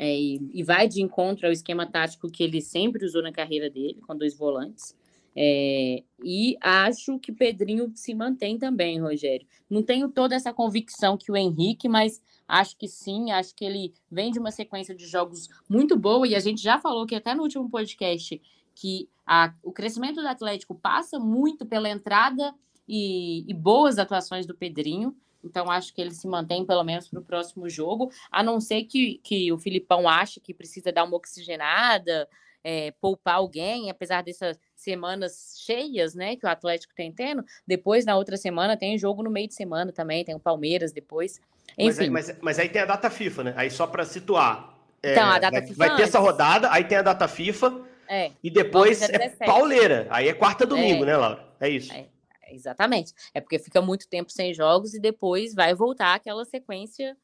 É, 0.00 0.16
e, 0.16 0.40
e, 0.54 0.62
vai 0.62 0.86
de 0.86 1.02
encontro 1.02 1.46
ao 1.46 1.52
esquema 1.52 1.84
tático 1.84 2.30
que 2.30 2.44
ele 2.44 2.60
sempre 2.60 3.04
usou 3.04 3.20
na 3.20 3.32
carreira 3.32 3.68
dele, 3.68 4.00
com 4.06 4.16
dois 4.16 4.38
volantes. 4.38 4.96
É, 5.36 6.04
e 6.22 6.56
acho 6.60 7.18
que 7.18 7.32
Pedrinho 7.32 7.90
se 7.96 8.14
mantém 8.14 8.56
também, 8.56 9.00
Rogério. 9.00 9.44
Não 9.68 9.82
tenho 9.82 10.08
toda 10.08 10.36
essa 10.36 10.52
convicção 10.52 11.16
que 11.16 11.32
o 11.32 11.36
Henrique, 11.36 11.88
mas 11.88 12.22
acho 12.46 12.76
que 12.76 12.86
sim, 12.86 13.32
acho 13.32 13.52
que 13.56 13.64
ele 13.64 13.92
vem 14.10 14.30
de 14.30 14.38
uma 14.38 14.52
sequência 14.52 14.94
de 14.94 15.04
jogos 15.04 15.48
muito 15.68 15.96
boa, 15.96 16.26
e 16.28 16.36
a 16.36 16.40
gente 16.40 16.62
já 16.62 16.78
falou 16.78 17.04
que 17.04 17.16
até 17.16 17.34
no 17.34 17.42
último 17.42 17.68
podcast 17.68 18.40
que 18.74 19.08
a, 19.26 19.52
o 19.64 19.72
crescimento 19.72 20.20
do 20.20 20.28
Atlético 20.28 20.76
passa 20.76 21.18
muito 21.18 21.66
pela 21.66 21.88
entrada 21.88 22.54
e, 22.88 23.44
e 23.50 23.52
boas 23.52 23.98
atuações 23.98 24.46
do 24.46 24.54
Pedrinho. 24.54 25.14
Então, 25.44 25.70
acho 25.70 25.94
que 25.94 26.00
ele 26.00 26.12
se 26.12 26.26
mantém 26.26 26.64
pelo 26.64 26.82
menos 26.82 27.08
para 27.08 27.20
o 27.20 27.24
próximo 27.24 27.68
jogo, 27.68 28.10
a 28.30 28.42
não 28.42 28.60
ser 28.60 28.84
que, 28.84 29.20
que 29.22 29.52
o 29.52 29.58
Filipão 29.58 30.08
ache 30.08 30.40
que 30.40 30.52
precisa 30.52 30.92
dar 30.92 31.04
uma 31.04 31.16
oxigenada, 31.16 32.28
é, 32.62 32.92
poupar 33.00 33.36
alguém, 33.36 33.88
apesar 33.90 34.22
dessas 34.22 34.58
semanas 34.74 35.56
cheias, 35.64 36.14
né, 36.14 36.36
que 36.36 36.44
o 36.44 36.48
Atlético 36.48 36.94
tem 36.94 37.12
tendo. 37.12 37.44
Depois, 37.66 38.04
na 38.04 38.16
outra 38.16 38.36
semana, 38.36 38.76
tem 38.76 38.98
jogo 38.98 39.22
no 39.22 39.30
meio 39.30 39.48
de 39.48 39.54
semana 39.54 39.92
também, 39.92 40.24
tem 40.24 40.34
o 40.34 40.40
Palmeiras 40.40 40.92
depois. 40.92 41.40
Enfim. 41.76 42.10
Mas, 42.10 42.28
mas, 42.28 42.38
mas 42.40 42.58
aí 42.58 42.68
tem 42.68 42.82
a 42.82 42.86
data 42.86 43.08
FIFA, 43.08 43.44
né? 43.44 43.54
Aí 43.56 43.70
só 43.70 43.86
para 43.86 44.04
situar. 44.04 44.74
Então, 45.02 45.30
é, 45.30 45.36
a 45.36 45.38
data 45.38 45.58
vai, 45.58 45.66
FIFA. 45.66 45.78
Vai 45.78 45.96
ter 45.96 46.02
essa 46.02 46.18
rodada, 46.18 46.72
aí 46.72 46.84
tem 46.84 46.98
a 46.98 47.02
data 47.02 47.28
FIFA. 47.28 47.80
É. 48.08 48.32
E 48.42 48.50
depois 48.50 49.02
é 49.02 49.28
pauleira. 49.44 50.06
Aí 50.10 50.28
é 50.28 50.32
quarta 50.32 50.66
domingo, 50.66 51.04
é. 51.04 51.06
né, 51.06 51.16
Laura? 51.16 51.46
É 51.60 51.68
isso. 51.68 51.92
É, 51.92 52.06
exatamente. 52.54 53.12
É 53.34 53.40
porque 53.40 53.58
fica 53.58 53.80
muito 53.80 54.08
tempo 54.08 54.30
sem 54.30 54.54
jogos 54.54 54.94
e 54.94 55.00
depois 55.00 55.54
vai 55.54 55.74
voltar 55.74 56.14
aquela 56.14 56.44
sequência 56.44 57.16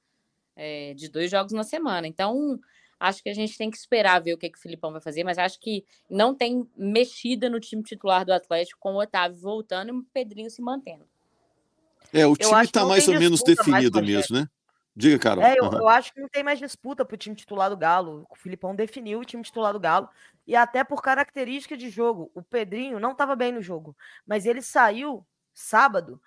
é, 0.56 0.94
de 0.94 1.08
dois 1.08 1.30
jogos 1.30 1.52
na 1.52 1.62
semana. 1.62 2.06
Então, 2.06 2.58
acho 2.98 3.22
que 3.22 3.28
a 3.28 3.34
gente 3.34 3.56
tem 3.56 3.70
que 3.70 3.76
esperar 3.76 4.20
ver 4.20 4.34
o 4.34 4.38
que, 4.38 4.50
que 4.50 4.58
o 4.58 4.60
Filipão 4.60 4.92
vai 4.92 5.00
fazer, 5.00 5.24
mas 5.24 5.38
acho 5.38 5.58
que 5.60 5.84
não 6.08 6.34
tem 6.34 6.68
mexida 6.76 7.48
no 7.50 7.60
time 7.60 7.82
titular 7.82 8.24
do 8.24 8.32
Atlético 8.32 8.78
com 8.80 8.94
o 8.94 9.00
Otávio 9.00 9.38
voltando 9.38 9.88
e 9.88 9.92
o 9.92 10.02
Pedrinho 10.12 10.50
se 10.50 10.62
mantendo. 10.62 11.04
É, 12.12 12.26
o 12.26 12.36
time 12.36 12.62
está 12.62 12.84
mais 12.84 13.08
ou 13.08 13.18
menos 13.18 13.42
definido 13.42 13.98
mais 13.98 14.06
mesmo, 14.06 14.36
né? 14.36 14.48
Diga, 14.96 15.18
Carol. 15.18 15.42
É, 15.42 15.58
eu, 15.58 15.64
eu, 15.64 15.88
acho 15.88 16.12
que 16.12 16.20
não 16.20 16.28
tem 16.28 16.44
mais 16.44 16.58
disputa 16.58 17.04
para 17.04 17.14
o 17.14 17.18
time 17.18 17.34
titular 17.34 17.68
do 17.68 17.76
Galo. 17.76 18.24
O 18.30 18.36
Filipão 18.36 18.74
definiu 18.76 19.18
o 19.18 19.24
time 19.24 19.42
titular 19.42 19.72
do 19.72 19.80
Galo. 19.80 20.08
E 20.46 20.54
até 20.54 20.84
por 20.84 21.02
característica 21.02 21.76
de 21.76 21.90
jogo. 21.90 22.30
O 22.34 22.42
Pedrinho 22.42 23.00
não 23.00 23.12
estava 23.12 23.34
bem 23.34 23.50
no 23.50 23.60
jogo, 23.62 23.96
mas 24.26 24.46
ele 24.46 24.62
saiu 24.62 25.26
sábado 25.52 26.20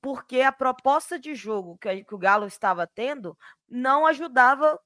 porque 0.00 0.42
a 0.42 0.52
proposta 0.52 1.18
de 1.18 1.34
jogo 1.34 1.78
que, 1.78 2.04
que 2.04 2.14
o 2.14 2.18
Galo 2.18 2.46
estava 2.46 2.86
tendo 2.86 3.36
não 3.68 4.06
ajudava 4.06 4.78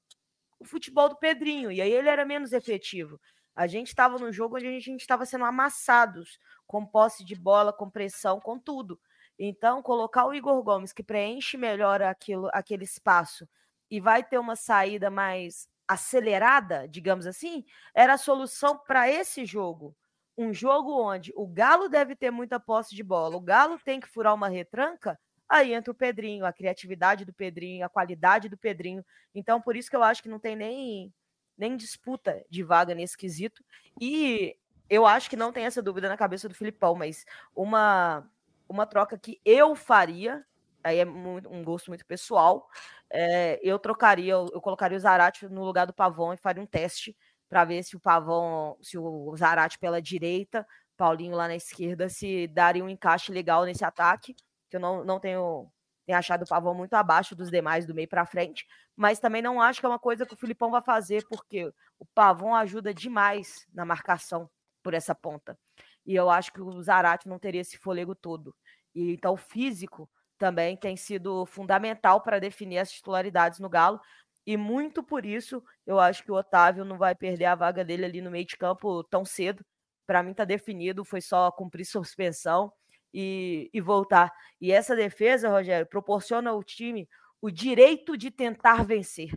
o 0.57 0.65
futebol 0.65 1.09
do 1.09 1.17
Pedrinho. 1.17 1.71
E 1.71 1.81
aí 1.81 1.91
ele 1.91 2.09
era 2.09 2.25
menos 2.25 2.53
efetivo. 2.53 3.19
A 3.55 3.67
gente 3.67 3.87
estava 3.87 4.17
no 4.17 4.31
jogo 4.31 4.55
onde 4.55 4.67
a 4.67 4.79
gente 4.79 5.01
estava 5.01 5.25
sendo 5.25 5.43
amassados 5.43 6.39
com 6.65 6.85
posse 6.85 7.25
de 7.25 7.35
bola, 7.35 7.73
com 7.73 7.89
pressão, 7.89 8.39
com 8.39 8.57
tudo. 8.57 8.99
Então, 9.39 9.81
colocar 9.81 10.25
o 10.25 10.33
Igor 10.33 10.61
Gomes, 10.61 10.91
que 10.91 11.01
preenche 11.01 11.55
melhor 11.55 12.01
aquilo, 12.01 12.49
aquele 12.51 12.83
espaço 12.83 13.47
e 13.89 14.01
vai 14.01 14.21
ter 14.21 14.37
uma 14.37 14.55
saída 14.55 15.09
mais 15.09 15.69
acelerada, 15.87 16.87
digamos 16.87 17.25
assim, 17.25 17.65
era 17.95 18.13
a 18.13 18.17
solução 18.17 18.77
para 18.77 19.09
esse 19.09 19.45
jogo. 19.45 19.95
Um 20.37 20.53
jogo 20.53 21.01
onde 21.01 21.31
o 21.35 21.47
Galo 21.47 21.87
deve 21.87 22.15
ter 22.15 22.31
muita 22.31 22.59
posse 22.59 22.93
de 22.93 23.01
bola, 23.01 23.37
o 23.37 23.41
Galo 23.41 23.79
tem 23.79 23.99
que 23.99 24.07
furar 24.07 24.35
uma 24.35 24.49
retranca, 24.49 25.17
aí 25.47 25.73
entra 25.73 25.91
o 25.91 25.95
Pedrinho, 25.95 26.45
a 26.45 26.53
criatividade 26.53 27.25
do 27.25 27.33
Pedrinho, 27.33 27.85
a 27.85 27.89
qualidade 27.89 28.49
do 28.49 28.57
Pedrinho. 28.57 29.03
Então, 29.33 29.61
por 29.61 29.75
isso 29.75 29.89
que 29.89 29.95
eu 29.95 30.03
acho 30.03 30.21
que 30.21 30.29
não 30.29 30.39
tem 30.39 30.55
nem, 30.55 31.13
nem 31.57 31.75
disputa 31.75 32.45
de 32.49 32.61
vaga 32.61 32.93
nesse 32.93 33.17
quesito. 33.17 33.63
E 33.99 34.55
eu 34.89 35.05
acho 35.05 35.29
que 35.29 35.35
não 35.35 35.51
tem 35.51 35.65
essa 35.65 35.81
dúvida 35.81 36.07
na 36.07 36.17
cabeça 36.17 36.47
do 36.47 36.55
Filipão, 36.55 36.93
mas 36.93 37.25
uma 37.55 38.29
uma 38.69 38.85
troca 38.85 39.17
que 39.17 39.41
eu 39.43 39.75
faria, 39.75 40.45
aí 40.83 40.99
é 40.99 41.05
muito, 41.05 41.49
um 41.49 41.63
gosto 41.63 41.87
muito 41.87 42.05
pessoal. 42.05 42.69
É, 43.09 43.59
eu 43.63 43.79
trocaria, 43.79 44.33
eu, 44.33 44.47
eu, 44.53 44.61
colocaria 44.61 44.97
o 44.97 45.01
Zarate 45.01 45.47
no 45.49 45.65
lugar 45.65 45.87
do 45.87 45.93
Pavão 45.93 46.33
e 46.33 46.37
faria 46.37 46.61
um 46.61 46.67
teste 46.67 47.17
para 47.49 47.65
ver 47.65 47.83
se 47.83 47.95
o 47.95 47.99
Pavão, 47.99 48.77
se 48.81 48.97
o 48.97 49.35
Zarate 49.35 49.79
pela 49.79 49.99
direita, 49.99 50.65
Paulinho 50.95 51.35
lá 51.35 51.47
na 51.47 51.55
esquerda, 51.55 52.07
se 52.07 52.47
daria 52.47 52.83
um 52.83 52.89
encaixe 52.89 53.31
legal 53.31 53.65
nesse 53.65 53.83
ataque, 53.83 54.35
que 54.69 54.75
eu 54.75 54.79
não, 54.79 55.03
não 55.03 55.19
tenho, 55.19 55.67
tenho 56.05 56.17
achado 56.17 56.43
o 56.43 56.47
Pavão 56.47 56.75
muito 56.75 56.93
abaixo 56.93 57.35
dos 57.35 57.49
demais 57.49 57.87
do 57.87 57.95
meio 57.95 58.07
para 58.07 58.25
frente, 58.25 58.67
mas 58.95 59.19
também 59.19 59.41
não 59.41 59.59
acho 59.59 59.79
que 59.79 59.85
é 59.85 59.89
uma 59.89 59.97
coisa 59.97 60.25
que 60.25 60.33
o 60.33 60.37
Filipão 60.37 60.69
vai 60.69 60.81
fazer, 60.81 61.25
porque 61.27 61.73
o 61.97 62.05
Pavão 62.05 62.53
ajuda 62.53 62.93
demais 62.93 63.65
na 63.73 63.83
marcação 63.83 64.47
por 64.83 64.93
essa 64.93 65.15
ponta. 65.15 65.57
E 66.05 66.15
eu 66.15 66.29
acho 66.29 66.51
que 66.51 66.61
o 66.61 66.81
Zarate 66.81 67.27
não 67.27 67.39
teria 67.39 67.61
esse 67.61 67.77
fôlego 67.77 68.15
todo. 68.15 68.55
E 68.93 69.13
então 69.13 69.33
o 69.33 69.37
físico 69.37 70.09
também 70.37 70.77
tem 70.77 70.95
sido 70.95 71.45
fundamental 71.45 72.21
para 72.21 72.39
definir 72.39 72.79
as 72.79 72.91
titularidades 72.91 73.59
no 73.59 73.69
Galo. 73.69 73.99
E 74.45 74.57
muito 74.57 75.03
por 75.03 75.25
isso 75.25 75.63
eu 75.85 75.99
acho 75.99 76.23
que 76.23 76.31
o 76.31 76.35
Otávio 76.35 76.85
não 76.85 76.97
vai 76.97 77.13
perder 77.13 77.45
a 77.45 77.55
vaga 77.55 77.83
dele 77.83 78.05
ali 78.05 78.21
no 78.21 78.31
meio 78.31 78.45
de 78.45 78.57
campo 78.57 79.03
tão 79.03 79.25
cedo. 79.25 79.63
Para 80.07 80.23
mim 80.23 80.31
está 80.31 80.45
definido, 80.45 81.05
foi 81.05 81.21
só 81.21 81.51
cumprir 81.51 81.85
suspensão 81.85 82.71
e, 83.13 83.69
e 83.73 83.81
voltar. 83.81 84.31
E 84.59 84.71
essa 84.71 84.95
defesa, 84.95 85.49
Rogério, 85.49 85.85
proporciona 85.85 86.49
ao 86.51 86.63
time 86.63 87.07
o 87.41 87.51
direito 87.51 88.17
de 88.17 88.31
tentar 88.31 88.83
vencer. 88.83 89.29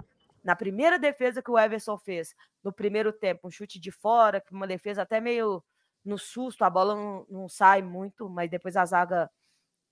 Na 0.42 0.56
primeira 0.56 0.98
defesa 0.98 1.42
que 1.42 1.50
o 1.50 1.58
Everson 1.58 1.96
fez, 1.98 2.34
no 2.64 2.72
primeiro 2.72 3.12
tempo, 3.12 3.46
um 3.46 3.50
chute 3.50 3.78
de 3.78 3.90
fora, 3.90 4.42
uma 4.50 4.66
defesa 4.66 5.02
até 5.02 5.20
meio 5.20 5.62
no 6.04 6.18
susto, 6.18 6.64
a 6.64 6.70
bola 6.70 6.94
não, 6.94 7.26
não 7.28 7.48
sai 7.48 7.82
muito, 7.82 8.28
mas 8.28 8.50
depois 8.50 8.76
a 8.76 8.84
zaga 8.84 9.30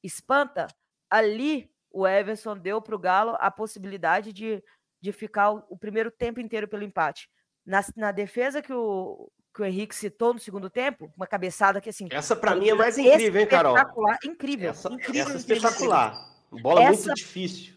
espanta. 0.03 0.67
Ali 1.09 1.71
o 1.91 2.07
Everson 2.07 2.57
deu 2.57 2.81
para 2.81 2.95
o 2.95 2.99
Galo 2.99 3.37
a 3.39 3.51
possibilidade 3.51 4.33
de, 4.33 4.63
de 5.01 5.13
ficar 5.13 5.51
o, 5.51 5.65
o, 5.69 5.77
primeiro 5.77 6.11
tempo 6.11 6.41
inteiro 6.41 6.69
pelo 6.69 6.85
empate. 6.85 7.29
Na, 7.65 7.85
na 7.97 8.13
defesa 8.13 8.63
que 8.63 8.73
o, 8.73 9.31
que 9.55 9.63
o 9.63 9.65
Henrique 9.65 9.95
citou 9.95 10.33
no 10.33 10.41
segundo 10.41 10.71
tempo, 10.71 11.13
uma 11.17 11.27
cabeçada 11.27 11.81
que 11.81 11.91
assim. 11.91 12.09
Essa 12.11 12.35
para 12.35 12.55
mim 12.55 12.69
é 12.69 12.75
mais 12.75 12.97
incrível, 12.99 13.41
hein, 13.41 13.47
Carol? 13.47 13.77
Espetacular, 13.77 14.19
incrível. 14.25 14.71
Essa, 14.71 14.89
incrível, 14.89 15.21
essa 15.23 15.39
incrível, 15.39 15.57
espetacular. 15.59 16.31
Bola 16.63 16.83
essa, 16.83 17.09
muito 17.09 17.15
difícil. 17.15 17.75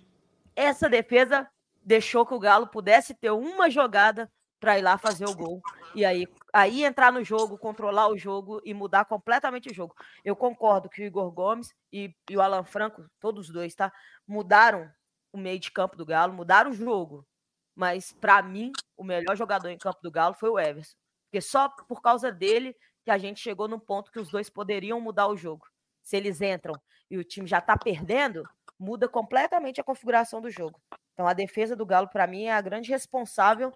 Essa 0.55 0.89
defesa 0.89 1.47
deixou 1.83 2.25
que 2.25 2.33
o 2.33 2.39
Galo 2.39 2.67
pudesse 2.67 3.13
ter 3.13 3.31
uma 3.31 3.69
jogada 3.69 4.31
para 4.63 4.79
ir 4.79 4.81
lá 4.81 4.97
fazer 4.97 5.25
o 5.25 5.35
gol. 5.35 5.61
E 5.93 6.05
aí, 6.05 6.25
aí 6.53 6.85
entrar 6.85 7.11
no 7.11 7.21
jogo, 7.21 7.57
controlar 7.57 8.07
o 8.07 8.17
jogo 8.17 8.61
e 8.63 8.73
mudar 8.73 9.03
completamente 9.03 9.69
o 9.69 9.73
jogo. 9.73 9.93
Eu 10.23 10.37
concordo 10.37 10.87
que 10.89 11.01
o 11.01 11.05
Igor 11.05 11.29
Gomes 11.31 11.75
e, 11.91 12.15
e 12.29 12.37
o 12.37 12.41
Alan 12.41 12.63
Franco, 12.63 13.05
todos 13.19 13.49
dois, 13.49 13.75
tá? 13.75 13.91
Mudaram 14.25 14.89
o 15.33 15.37
meio 15.37 15.59
de 15.59 15.69
campo 15.69 15.97
do 15.97 16.05
Galo, 16.05 16.31
mudaram 16.31 16.71
o 16.71 16.73
jogo. 16.73 17.27
Mas, 17.75 18.13
para 18.13 18.41
mim, 18.41 18.71
o 18.95 19.03
melhor 19.03 19.35
jogador 19.35 19.67
em 19.67 19.77
campo 19.77 19.99
do 20.01 20.09
Galo 20.09 20.33
foi 20.33 20.49
o 20.49 20.57
Everson. 20.57 20.95
Porque 21.25 21.41
só 21.41 21.67
por 21.67 22.01
causa 22.01 22.31
dele 22.31 22.73
que 23.03 23.11
a 23.11 23.17
gente 23.17 23.41
chegou 23.41 23.67
num 23.67 23.79
ponto 23.79 24.13
que 24.13 24.19
os 24.19 24.29
dois 24.29 24.49
poderiam 24.49 25.01
mudar 25.01 25.27
o 25.27 25.35
jogo. 25.35 25.67
Se 26.01 26.15
eles 26.15 26.39
entram 26.39 26.73
e 27.11 27.17
o 27.17 27.23
time 27.23 27.47
já 27.47 27.59
tá 27.59 27.75
perdendo, 27.77 28.47
muda 28.79 29.09
completamente 29.09 29.81
a 29.81 29.83
configuração 29.83 30.39
do 30.39 30.49
jogo. 30.49 30.81
Então, 31.11 31.27
a 31.27 31.33
defesa 31.33 31.75
do 31.75 31.85
Galo, 31.85 32.07
para 32.07 32.25
mim, 32.25 32.45
é 32.45 32.53
a 32.53 32.61
grande 32.61 32.89
responsável 32.89 33.73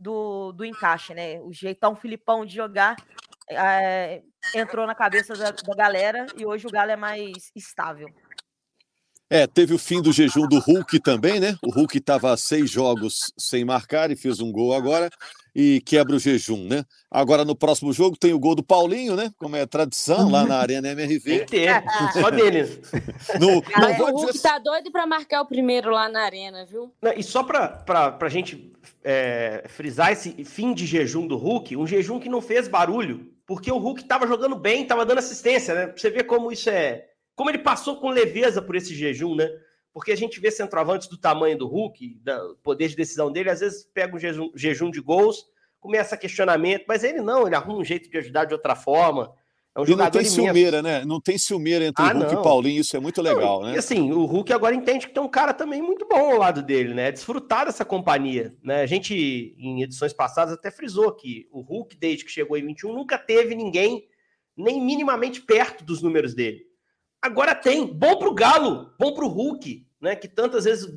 do, 0.00 0.52
do 0.52 0.64
encaixe, 0.64 1.12
né? 1.12 1.38
O 1.40 1.52
jeitão 1.52 1.94
Filipão 1.94 2.46
de 2.46 2.56
jogar 2.56 2.96
é, 3.50 4.22
entrou 4.54 4.86
na 4.86 4.94
cabeça 4.94 5.34
da, 5.34 5.50
da 5.50 5.74
galera 5.74 6.26
e 6.36 6.46
hoje 6.46 6.66
o 6.66 6.70
Galo 6.70 6.90
é 6.90 6.96
mais 6.96 7.52
estável. 7.54 8.08
É, 9.28 9.46
teve 9.46 9.74
o 9.74 9.78
fim 9.78 10.02
do 10.02 10.10
jejum 10.10 10.48
do 10.48 10.58
Hulk 10.58 10.98
também, 11.00 11.38
né? 11.38 11.56
O 11.62 11.70
Hulk 11.70 11.98
estava 11.98 12.36
seis 12.36 12.68
jogos 12.68 13.32
sem 13.38 13.64
marcar 13.64 14.10
e 14.10 14.16
fez 14.16 14.40
um 14.40 14.50
gol 14.50 14.74
agora 14.74 15.08
e 15.54 15.80
quebra 15.84 16.16
o 16.16 16.18
jejum, 16.18 16.66
né? 16.66 16.84
Agora 17.10 17.44
no 17.44 17.56
próximo 17.56 17.92
jogo 17.92 18.16
tem 18.16 18.32
o 18.32 18.38
gol 18.38 18.54
do 18.54 18.62
Paulinho, 18.62 19.16
né? 19.16 19.30
Como 19.38 19.56
é 19.56 19.66
tradição 19.66 20.30
lá 20.30 20.44
na 20.44 20.56
Arena 20.58 20.88
MRV. 20.88 21.20
Tem 21.20 21.38
que 21.40 21.46
ter, 21.46 21.82
só 22.12 22.30
dele. 22.32 22.80
No, 23.40 23.62
Cara, 23.62 24.02
o 24.02 24.10
Hulk 24.12 24.32
dizer... 24.32 24.42
tá 24.42 24.58
doido 24.58 24.90
para 24.90 25.06
marcar 25.06 25.42
o 25.42 25.46
primeiro 25.46 25.90
lá 25.90 26.08
na 26.08 26.22
Arena, 26.22 26.64
viu? 26.64 26.92
Não, 27.02 27.12
e 27.12 27.22
só 27.22 27.42
para 27.42 27.84
a 28.20 28.28
gente 28.28 28.72
é, 29.02 29.64
frisar 29.68 30.12
esse 30.12 30.44
fim 30.44 30.72
de 30.72 30.86
jejum 30.86 31.26
do 31.26 31.36
Hulk, 31.36 31.76
um 31.76 31.86
jejum 31.86 32.20
que 32.20 32.28
não 32.28 32.40
fez 32.40 32.68
barulho, 32.68 33.32
porque 33.46 33.70
o 33.70 33.78
Hulk 33.78 34.02
estava 34.02 34.26
jogando 34.26 34.56
bem, 34.56 34.82
estava 34.82 35.04
dando 35.04 35.18
assistência, 35.18 35.74
né? 35.74 35.86
Pra 35.86 35.96
você 35.96 36.10
ver 36.10 36.24
como 36.24 36.52
isso 36.52 36.70
é 36.70 37.06
como 37.40 37.48
ele 37.48 37.60
passou 37.60 37.96
com 37.96 38.10
leveza 38.10 38.60
por 38.60 38.76
esse 38.76 38.94
jejum, 38.94 39.34
né? 39.34 39.48
Porque 39.92 40.12
a 40.12 40.16
gente 40.16 40.40
vê 40.40 40.50
centroavantes 40.50 41.08
do 41.08 41.18
tamanho 41.18 41.58
do 41.58 41.66
Hulk, 41.66 42.20
do 42.22 42.56
poder 42.62 42.88
de 42.88 42.96
decisão 42.96 43.30
dele, 43.30 43.50
às 43.50 43.60
vezes 43.60 43.84
pega 43.92 44.14
um 44.14 44.18
jejum, 44.18 44.50
jejum 44.54 44.90
de 44.90 45.00
gols, 45.00 45.44
começa 45.80 46.16
questionamento, 46.16 46.84
mas 46.86 47.02
ele 47.02 47.20
não, 47.20 47.46
ele 47.46 47.56
arruma 47.56 47.78
um 47.78 47.84
jeito 47.84 48.08
de 48.08 48.18
ajudar 48.18 48.44
de 48.44 48.54
outra 48.54 48.76
forma. 48.76 49.32
É 49.74 49.80
um 49.80 49.84
e 49.84 49.94
não 49.94 50.10
tem 50.10 50.22
imenso. 50.22 50.34
ciumeira, 50.34 50.82
né? 50.82 51.04
Não 51.04 51.20
tem 51.20 51.38
ciumeira 51.38 51.84
entre 51.84 52.04
ah, 52.04 52.12
Hulk 52.12 52.34
não. 52.34 52.40
e 52.40 52.44
Paulinho, 52.44 52.80
isso 52.80 52.96
é 52.96 53.00
muito 53.00 53.22
legal, 53.22 53.60
não, 53.60 53.68
né? 53.68 53.74
E 53.76 53.78
assim, 53.78 54.10
o 54.12 54.24
Hulk 54.24 54.52
agora 54.52 54.74
entende 54.74 55.06
que 55.06 55.14
tem 55.14 55.22
um 55.22 55.28
cara 55.28 55.54
também 55.54 55.80
muito 55.80 56.06
bom 56.08 56.32
ao 56.32 56.38
lado 56.38 56.62
dele, 56.62 56.92
né? 56.92 57.12
Desfrutar 57.12 57.66
dessa 57.66 57.84
companhia, 57.84 58.54
né? 58.62 58.82
A 58.82 58.86
gente, 58.86 59.54
em 59.56 59.82
edições 59.82 60.12
passadas, 60.12 60.54
até 60.54 60.70
frisou 60.70 61.12
que 61.12 61.48
o 61.52 61.60
Hulk, 61.60 61.96
desde 61.96 62.24
que 62.24 62.32
chegou 62.32 62.56
em 62.56 62.66
21, 62.66 62.92
nunca 62.92 63.16
teve 63.16 63.54
ninguém 63.54 64.08
nem 64.56 64.84
minimamente 64.84 65.40
perto 65.40 65.84
dos 65.84 66.02
números 66.02 66.34
dele. 66.34 66.69
Agora 67.22 67.54
tem. 67.54 67.86
Bom 67.86 68.18
para 68.18 68.28
o 68.28 68.34
Galo, 68.34 68.94
bom 68.98 69.12
para 69.12 69.24
o 69.24 69.28
Hulk, 69.28 69.86
né? 70.00 70.16
Que 70.16 70.26
tantas 70.26 70.64
vezes 70.64 70.88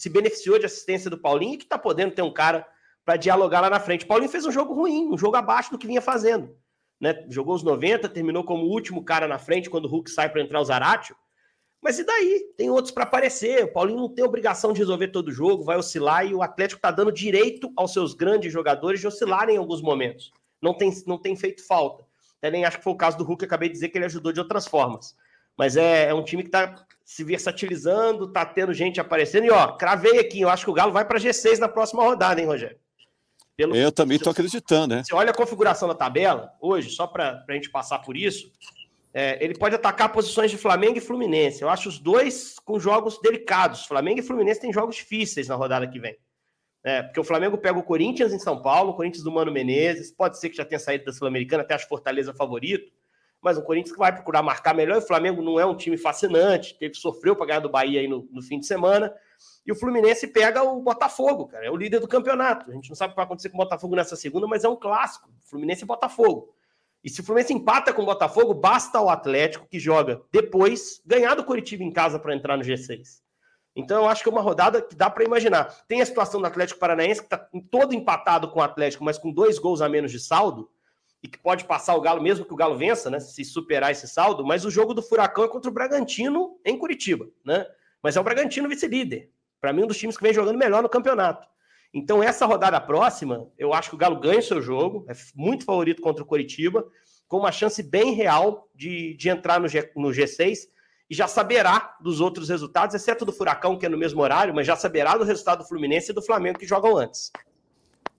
se 0.00 0.08
beneficiou 0.08 0.58
de 0.58 0.66
assistência 0.66 1.08
do 1.08 1.18
Paulinho 1.18 1.54
e 1.54 1.58
que 1.58 1.64
está 1.64 1.78
podendo 1.78 2.14
ter 2.14 2.22
um 2.22 2.32
cara 2.32 2.66
para 3.04 3.16
dialogar 3.16 3.60
lá 3.60 3.70
na 3.70 3.80
frente. 3.80 4.04
Paulinho 4.04 4.30
fez 4.30 4.44
um 4.44 4.52
jogo 4.52 4.74
ruim, 4.74 5.08
um 5.12 5.16
jogo 5.16 5.36
abaixo 5.36 5.70
do 5.70 5.78
que 5.78 5.86
vinha 5.86 6.02
fazendo. 6.02 6.54
Né? 7.00 7.24
Jogou 7.30 7.54
os 7.54 7.62
90, 7.62 8.08
terminou 8.08 8.44
como 8.44 8.64
o 8.64 8.70
último 8.70 9.04
cara 9.04 9.28
na 9.28 9.38
frente 9.38 9.70
quando 9.70 9.84
o 9.84 9.88
Hulk 9.88 10.10
sai 10.10 10.28
para 10.28 10.42
entrar 10.42 10.60
o 10.60 10.64
Zaratio. 10.64 11.16
Mas 11.80 11.98
e 11.98 12.04
daí? 12.04 12.52
Tem 12.56 12.68
outros 12.70 12.90
para 12.92 13.04
aparecer. 13.04 13.64
O 13.64 13.72
Paulinho 13.72 14.00
não 14.00 14.12
tem 14.12 14.24
obrigação 14.24 14.72
de 14.72 14.80
resolver 14.80 15.08
todo 15.08 15.28
o 15.28 15.32
jogo, 15.32 15.62
vai 15.62 15.76
oscilar 15.76 16.26
e 16.26 16.34
o 16.34 16.42
Atlético 16.42 16.78
está 16.78 16.90
dando 16.90 17.12
direito 17.12 17.72
aos 17.76 17.92
seus 17.92 18.14
grandes 18.14 18.52
jogadores 18.52 19.00
de 19.00 19.06
oscilarem 19.06 19.54
em 19.54 19.58
alguns 19.58 19.80
momentos. 19.80 20.32
Não 20.60 20.74
tem, 20.74 20.92
não 21.06 21.18
tem 21.18 21.36
feito 21.36 21.64
falta. 21.64 22.04
Até 22.38 22.50
nem 22.50 22.64
acho 22.64 22.78
que 22.78 22.84
foi 22.84 22.92
o 22.92 22.96
caso 22.96 23.16
do 23.16 23.24
Hulk, 23.24 23.44
acabei 23.44 23.68
de 23.68 23.74
dizer 23.74 23.88
que 23.90 23.98
ele 23.98 24.04
ajudou 24.04 24.32
de 24.32 24.40
outras 24.40 24.66
formas. 24.66 25.16
Mas 25.58 25.76
é, 25.76 26.08
é 26.08 26.14
um 26.14 26.22
time 26.22 26.42
que 26.42 26.48
está 26.48 26.86
se 27.04 27.24
versatilizando, 27.24 28.26
está 28.26 28.46
tendo 28.46 28.72
gente 28.72 29.00
aparecendo. 29.00 29.44
E 29.44 29.50
ó, 29.50 29.72
cravei 29.72 30.18
aqui, 30.18 30.40
eu 30.40 30.48
acho 30.48 30.64
que 30.64 30.70
o 30.70 30.74
Galo 30.74 30.92
vai 30.92 31.04
para 31.04 31.18
G6 31.18 31.58
na 31.58 31.68
próxima 31.68 32.02
rodada, 32.02 32.40
hein, 32.40 32.46
Rogério? 32.46 32.78
Pelo... 33.56 33.74
Eu 33.74 33.90
também 33.90 34.18
estou 34.18 34.30
acreditando, 34.30 34.94
né? 34.94 35.02
Você 35.02 35.14
olha 35.14 35.30
a 35.30 35.34
configuração 35.34 35.88
da 35.88 35.94
tabela, 35.94 36.52
hoje, 36.60 36.90
só 36.90 37.06
para 37.06 37.44
a 37.48 37.52
gente 37.52 37.70
passar 37.70 37.98
por 37.98 38.16
isso, 38.16 38.52
é, 39.12 39.42
ele 39.42 39.54
pode 39.54 39.74
atacar 39.74 40.12
posições 40.12 40.50
de 40.50 40.56
Flamengo 40.56 40.98
e 40.98 41.00
Fluminense. 41.00 41.62
Eu 41.62 41.68
acho 41.68 41.88
os 41.88 41.98
dois 41.98 42.56
com 42.60 42.78
jogos 42.78 43.18
delicados. 43.20 43.84
Flamengo 43.84 44.20
e 44.20 44.22
Fluminense 44.22 44.60
têm 44.60 44.72
jogos 44.72 44.94
difíceis 44.94 45.48
na 45.48 45.56
rodada 45.56 45.88
que 45.88 45.98
vem. 45.98 46.16
É, 46.84 47.02
porque 47.02 47.18
o 47.18 47.24
Flamengo 47.24 47.58
pega 47.58 47.78
o 47.78 47.82
Corinthians 47.82 48.32
em 48.32 48.38
São 48.38 48.62
Paulo, 48.62 48.90
o 48.90 48.94
Corinthians 48.94 49.24
do 49.24 49.32
Mano 49.32 49.50
Menezes, 49.50 50.12
pode 50.12 50.38
ser 50.38 50.50
que 50.50 50.56
já 50.56 50.64
tenha 50.64 50.78
saído 50.78 51.06
da 51.06 51.12
Sul-Americana, 51.12 51.62
até 51.62 51.74
acho 51.74 51.88
Fortaleza 51.88 52.32
favorito. 52.32 52.92
Mas 53.42 53.56
um 53.56 53.62
Corinthians 53.62 53.92
que 53.92 53.98
vai 53.98 54.12
procurar 54.12 54.42
marcar 54.42 54.74
melhor. 54.74 54.98
O 54.98 55.06
Flamengo 55.06 55.42
não 55.42 55.58
é 55.58 55.64
um 55.64 55.76
time 55.76 55.96
fascinante, 55.96 56.76
teve 56.78 56.94
sofreu 56.94 57.36
para 57.36 57.46
ganhar 57.46 57.60
do 57.60 57.70
Bahia 57.70 58.00
aí 58.00 58.08
no, 58.08 58.28
no, 58.30 58.42
fim 58.42 58.58
de 58.58 58.66
semana. 58.66 59.12
E 59.64 59.70
o 59.70 59.76
Fluminense 59.76 60.26
pega 60.26 60.62
o 60.62 60.80
Botafogo, 60.82 61.46
cara, 61.46 61.66
é 61.66 61.70
o 61.70 61.76
líder 61.76 62.00
do 62.00 62.08
campeonato. 62.08 62.70
A 62.70 62.74
gente 62.74 62.88
não 62.88 62.96
sabe 62.96 63.10
o 63.10 63.12
que 63.12 63.16
vai 63.16 63.24
acontecer 63.24 63.50
com 63.50 63.56
o 63.56 63.60
Botafogo 63.60 63.94
nessa 63.94 64.16
segunda, 64.16 64.46
mas 64.46 64.64
é 64.64 64.68
um 64.68 64.76
clássico. 64.76 65.30
Fluminense 65.44 65.84
e 65.84 65.86
Botafogo. 65.86 66.54
E 67.04 67.08
se 67.08 67.20
o 67.20 67.24
Fluminense 67.24 67.54
empata 67.54 67.92
com 67.92 68.02
o 68.02 68.06
Botafogo, 68.06 68.52
basta 68.54 69.00
o 69.00 69.08
Atlético 69.08 69.68
que 69.68 69.78
joga 69.78 70.20
depois 70.32 71.00
ganhar 71.06 71.34
do 71.34 71.44
Curitiba 71.44 71.84
em 71.84 71.92
casa 71.92 72.18
para 72.18 72.34
entrar 72.34 72.56
no 72.56 72.64
G6. 72.64 73.20
Então 73.76 74.02
eu 74.02 74.08
acho 74.08 74.24
que 74.24 74.28
é 74.28 74.32
uma 74.32 74.40
rodada 74.40 74.82
que 74.82 74.96
dá 74.96 75.08
para 75.08 75.22
imaginar. 75.22 75.66
Tem 75.86 76.00
a 76.00 76.06
situação 76.06 76.40
do 76.40 76.46
Atlético 76.48 76.80
Paranaense 76.80 77.20
que 77.20 77.26
está 77.26 77.48
todo 77.70 77.94
empatado 77.94 78.50
com 78.50 78.58
o 78.58 78.62
Atlético, 78.62 79.04
mas 79.04 79.18
com 79.18 79.32
dois 79.32 79.56
gols 79.60 79.80
a 79.80 79.88
menos 79.88 80.10
de 80.10 80.18
saldo 80.18 80.68
e 81.22 81.28
que 81.28 81.38
pode 81.38 81.64
passar 81.64 81.94
o 81.94 82.00
Galo, 82.00 82.22
mesmo 82.22 82.44
que 82.44 82.52
o 82.52 82.56
Galo 82.56 82.76
vença, 82.76 83.10
né? 83.10 83.18
Se 83.18 83.44
superar 83.44 83.90
esse 83.90 84.06
saldo, 84.06 84.44
mas 84.44 84.64
o 84.64 84.70
jogo 84.70 84.94
do 84.94 85.02
Furacão 85.02 85.44
é 85.44 85.48
contra 85.48 85.70
o 85.70 85.74
Bragantino 85.74 86.58
em 86.64 86.78
Curitiba, 86.78 87.26
né? 87.44 87.66
Mas 88.02 88.16
é 88.16 88.20
o 88.20 88.24
Bragantino 88.24 88.68
vice-líder. 88.68 89.30
Para 89.60 89.72
mim, 89.72 89.82
um 89.82 89.86
dos 89.86 89.98
times 89.98 90.16
que 90.16 90.22
vem 90.22 90.32
jogando 90.32 90.56
melhor 90.56 90.82
no 90.82 90.88
campeonato. 90.88 91.46
Então, 91.92 92.22
essa 92.22 92.46
rodada 92.46 92.80
próxima, 92.80 93.50
eu 93.58 93.72
acho 93.72 93.90
que 93.90 93.96
o 93.96 93.98
Galo 93.98 94.20
ganha 94.20 94.38
o 94.38 94.42
seu 94.42 94.60
jogo, 94.62 95.04
é 95.08 95.14
muito 95.34 95.64
favorito 95.64 96.02
contra 96.02 96.22
o 96.22 96.26
Curitiba, 96.26 96.86
com 97.26 97.38
uma 97.38 97.50
chance 97.50 97.82
bem 97.82 98.12
real 98.12 98.68
de, 98.74 99.14
de 99.14 99.28
entrar 99.28 99.58
no, 99.58 99.68
G, 99.68 99.90
no 99.96 100.08
G6 100.08 100.68
e 101.10 101.14
já 101.14 101.26
saberá 101.26 101.96
dos 102.00 102.20
outros 102.20 102.48
resultados, 102.48 102.94
exceto 102.94 103.24
do 103.24 103.32
Furacão, 103.32 103.78
que 103.78 103.86
é 103.86 103.88
no 103.88 103.96
mesmo 103.96 104.20
horário, 104.20 104.54
mas 104.54 104.66
já 104.66 104.76
saberá 104.76 105.16
do 105.16 105.24
resultado 105.24 105.60
do 105.60 105.68
Fluminense 105.68 106.10
e 106.10 106.14
do 106.14 106.22
Flamengo 106.22 106.58
que 106.58 106.66
jogam 106.66 106.96
antes. 106.96 107.32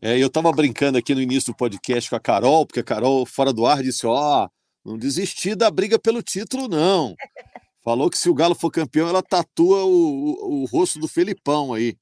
É, 0.02 0.18
eu 0.18 0.28
estava 0.28 0.52
brincando 0.52 0.98
aqui 0.98 1.14
no 1.14 1.22
início 1.22 1.52
do 1.52 1.58
podcast 1.58 2.10
com 2.10 2.16
a 2.16 2.20
Carol, 2.20 2.66
porque 2.66 2.80
a 2.80 2.84
Carol, 2.84 3.26
fora 3.26 3.52
do 3.52 3.66
ar, 3.66 3.84
disse: 3.84 4.08
Ó, 4.08 4.46
oh, 4.46 4.50
não 4.90 4.98
desistir 4.98 5.56
da 5.56 5.70
briga 5.70 6.00
pelo 6.00 6.24
título, 6.24 6.68
não. 6.68 7.16
Falou 7.84 8.10
que 8.10 8.18
se 8.18 8.30
o 8.30 8.34
Galo 8.34 8.56
for 8.56 8.72
campeão, 8.72 9.10
ela 9.10 9.22
tatua 9.22 9.84
o, 9.84 9.90
o, 9.90 10.62
o 10.62 10.66
rosto 10.66 11.00
do 11.00 11.08
Felipão 11.08 11.74
aí. 11.74 11.98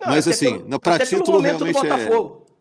Não, 0.00 0.08
Mas 0.08 0.26
assim, 0.26 0.58
pelo, 0.58 0.80
para 0.80 1.04
título 1.04 1.40
realmente 1.40 1.86
é. 1.86 2.08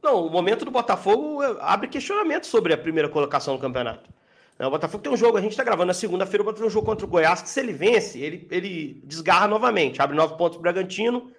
Não, 0.01 0.25
o 0.25 0.29
momento 0.29 0.63
do 0.63 0.71
Botafogo 0.71 1.43
é, 1.43 1.57
abre 1.59 1.87
questionamento 1.87 2.45
sobre 2.45 2.73
a 2.73 2.77
primeira 2.77 3.09
colocação 3.09 3.55
no 3.55 3.59
campeonato. 3.59 4.09
É, 4.57 4.65
o 4.65 4.69
Botafogo 4.69 5.03
tem 5.03 5.11
um 5.11 5.17
jogo, 5.17 5.37
a 5.37 5.41
gente 5.41 5.51
está 5.51 5.63
gravando 5.63 5.87
na 5.87 5.93
segunda-feira, 5.93 6.41
o 6.41 6.45
Botafogo 6.45 6.63
tem 6.63 6.67
um 6.67 6.73
jogo 6.73 6.85
contra 6.85 7.05
o 7.05 7.09
Goiás, 7.09 7.41
que 7.41 7.49
se 7.49 7.59
ele 7.59 7.73
vence, 7.73 8.19
ele, 8.19 8.47
ele 8.51 9.01
desgarra 9.05 9.47
novamente, 9.47 10.01
abre 10.01 10.15
nove 10.15 10.37
pontos 10.37 10.57
para 10.57 10.59
o 10.59 10.61
Bragantino, 10.61 11.31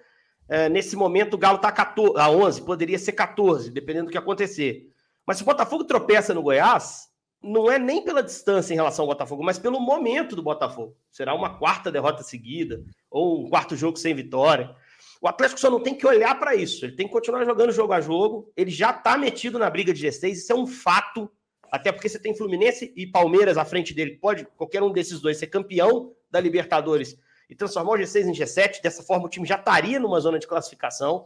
é, 0.51 0.67
nesse 0.67 0.97
momento 0.97 1.35
o 1.35 1.37
Galo 1.37 1.55
está 1.55 1.73
a 2.17 2.29
11, 2.29 2.63
poderia 2.63 2.99
ser 2.99 3.13
14, 3.13 3.71
dependendo 3.71 4.07
do 4.07 4.11
que 4.11 4.17
acontecer. 4.17 4.85
Mas 5.25 5.37
se 5.37 5.43
o 5.43 5.45
Botafogo 5.45 5.85
tropeça 5.85 6.33
no 6.33 6.43
Goiás, 6.43 7.07
não 7.41 7.71
é 7.71 7.79
nem 7.79 8.03
pela 8.03 8.21
distância 8.21 8.73
em 8.73 8.75
relação 8.75 9.03
ao 9.03 9.07
Botafogo, 9.07 9.45
mas 9.45 9.57
pelo 9.57 9.79
momento 9.79 10.35
do 10.35 10.43
Botafogo. 10.43 10.93
Será 11.09 11.33
uma 11.33 11.57
quarta 11.57 11.89
derrota 11.89 12.21
seguida, 12.21 12.83
ou 13.09 13.45
um 13.45 13.49
quarto 13.49 13.77
jogo 13.77 13.97
sem 13.97 14.13
vitória. 14.13 14.75
O 15.21 15.27
Atlético 15.29 15.57
só 15.57 15.69
não 15.69 15.79
tem 15.79 15.95
que 15.95 16.05
olhar 16.05 16.37
para 16.37 16.53
isso, 16.53 16.83
ele 16.83 16.97
tem 16.97 17.07
que 17.07 17.13
continuar 17.13 17.45
jogando 17.45 17.71
jogo 17.71 17.93
a 17.93 18.01
jogo. 18.01 18.51
Ele 18.57 18.71
já 18.71 18.89
está 18.89 19.17
metido 19.17 19.57
na 19.57 19.69
briga 19.69 19.93
de 19.93 20.05
G6, 20.05 20.31
isso 20.33 20.51
é 20.51 20.55
um 20.55 20.67
fato, 20.67 21.31
até 21.71 21.93
porque 21.93 22.09
você 22.09 22.19
tem 22.19 22.35
Fluminense 22.35 22.91
e 22.97 23.07
Palmeiras 23.07 23.57
à 23.57 23.63
frente 23.63 23.93
dele. 23.93 24.17
Pode 24.17 24.43
qualquer 24.57 24.83
um 24.83 24.91
desses 24.91 25.21
dois 25.21 25.37
ser 25.37 25.47
campeão 25.47 26.11
da 26.29 26.41
Libertadores 26.41 27.17
e 27.51 27.55
transformar 27.55 27.91
o 27.91 27.97
G6 27.97 28.27
em 28.27 28.31
G7. 28.31 28.81
Dessa 28.81 29.03
forma, 29.03 29.25
o 29.25 29.29
time 29.29 29.45
já 29.45 29.55
estaria 29.55 29.99
numa 29.99 30.21
zona 30.21 30.39
de 30.39 30.47
classificação. 30.47 31.25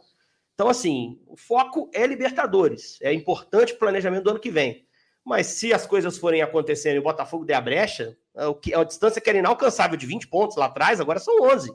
Então, 0.56 0.68
assim, 0.68 1.20
o 1.28 1.38
foco 1.38 1.88
é 1.94 2.08
Libertadores. 2.08 2.98
É 3.00 3.14
importante 3.14 3.74
o 3.74 3.78
planejamento 3.78 4.24
do 4.24 4.32
ano 4.32 4.40
que 4.40 4.50
vem. 4.50 4.84
Mas 5.24 5.46
se 5.48 5.72
as 5.72 5.86
coisas 5.86 6.18
forem 6.18 6.42
acontecendo 6.42 6.96
e 6.96 7.00
o 7.00 7.04
Botafogo 7.04 7.46
der 7.46 7.54
a 7.54 7.62
brecha, 7.62 8.18
é 8.36 8.48
o 8.48 8.56
que, 8.56 8.74
a 8.74 8.84
distância 8.84 9.22
que 9.22 9.30
era 9.30 9.38
inalcançável 9.38 9.96
de 9.96 10.06
20 10.08 10.28
pontos 10.28 10.58
lá 10.58 10.66
atrás, 10.66 11.00
agora 11.00 11.20
são 11.20 11.44
11. 11.44 11.72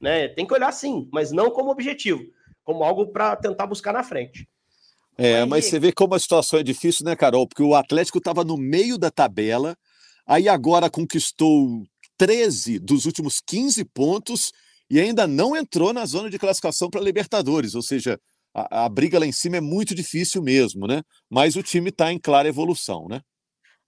Né? 0.00 0.28
Tem 0.28 0.46
que 0.46 0.54
olhar 0.54 0.72
sim, 0.72 1.06
mas 1.12 1.30
não 1.30 1.50
como 1.50 1.70
objetivo, 1.70 2.22
como 2.64 2.82
algo 2.82 3.08
para 3.08 3.36
tentar 3.36 3.66
buscar 3.66 3.92
na 3.92 4.02
frente. 4.02 4.48
É, 5.18 5.44
mas 5.44 5.66
você 5.66 5.78
vê 5.78 5.92
como 5.92 6.14
a 6.14 6.18
situação 6.18 6.58
é 6.58 6.62
difícil, 6.62 7.04
né, 7.04 7.14
Carol? 7.14 7.46
Porque 7.46 7.62
o 7.62 7.74
Atlético 7.74 8.16
estava 8.16 8.42
no 8.42 8.56
meio 8.56 8.96
da 8.96 9.10
tabela, 9.10 9.76
aí 10.26 10.48
agora 10.48 10.88
conquistou 10.88 11.84
13 12.20 12.78
dos 12.78 13.06
últimos 13.06 13.40
15 13.40 13.82
pontos 13.86 14.52
e 14.90 15.00
ainda 15.00 15.26
não 15.26 15.56
entrou 15.56 15.90
na 15.90 16.04
zona 16.04 16.28
de 16.28 16.38
classificação 16.38 16.90
para 16.90 17.00
Libertadores, 17.00 17.74
ou 17.74 17.80
seja, 17.80 18.20
a, 18.52 18.84
a, 18.84 18.88
briga 18.90 19.18
lá 19.18 19.24
em 19.24 19.32
cima 19.32 19.56
é 19.56 19.60
muito 19.60 19.94
difícil 19.94 20.42
mesmo, 20.42 20.86
né? 20.86 21.02
Mas 21.30 21.56
o 21.56 21.62
time 21.62 21.88
está 21.88 22.12
em 22.12 22.18
clara 22.18 22.46
evolução, 22.46 23.08
né? 23.08 23.22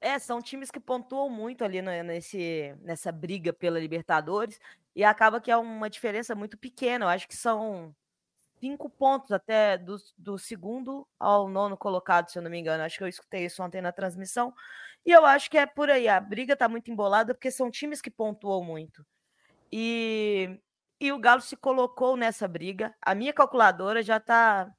É, 0.01 0.19
são 0.19 0.41
times 0.41 0.71
que 0.71 0.81
pontuam 0.81 1.29
muito 1.29 1.63
ali 1.63 1.83
nesse, 1.83 2.75
nessa 2.81 3.13
briga 3.13 3.53
pela 3.53 3.79
Libertadores 3.79 4.59
e 4.97 5.05
acaba 5.05 5.39
que 5.39 5.51
é 5.51 5.57
uma 5.59 5.91
diferença 5.91 6.35
muito 6.35 6.57
pequena. 6.57 7.05
Eu 7.05 7.09
acho 7.11 7.29
que 7.29 7.37
são 7.37 7.95
cinco 8.59 8.89
pontos 8.89 9.31
até 9.31 9.77
do, 9.77 9.97
do 10.17 10.39
segundo 10.39 11.07
ao 11.21 11.51
nono 11.51 11.77
colocado, 11.77 12.31
se 12.31 12.39
eu 12.39 12.43
não 12.43 12.51
me 12.51 12.59
engano. 12.59 12.83
Acho 12.83 12.97
que 12.97 13.05
eu 13.05 13.09
escutei 13.09 13.45
isso 13.45 13.63
ontem 13.63 13.83
na 13.83 13.93
transmissão. 13.93 14.55
E 15.05 15.11
eu 15.11 15.25
acho 15.27 15.51
que 15.51 15.59
é 15.59 15.67
por 15.67 15.91
aí. 15.91 16.09
A 16.09 16.21
briga 16.21 16.57
tá 16.57 16.69
muito 16.69 16.91
embolada 16.91 17.35
porque 17.35 17.51
são 17.51 17.71
times 17.71 18.01
que 18.01 18.11
pontuam 18.11 18.63
muito. 18.63 19.05
E, 19.71 20.59
e 21.01 21.11
o 21.13 21.19
Galo 21.19 21.41
se 21.41 21.57
colocou 21.57 22.17
nessa 22.17 22.47
briga. 22.47 22.95
A 23.01 23.15
minha 23.15 23.33
calculadora 23.33 24.03
já 24.03 24.21
tá 24.21 24.71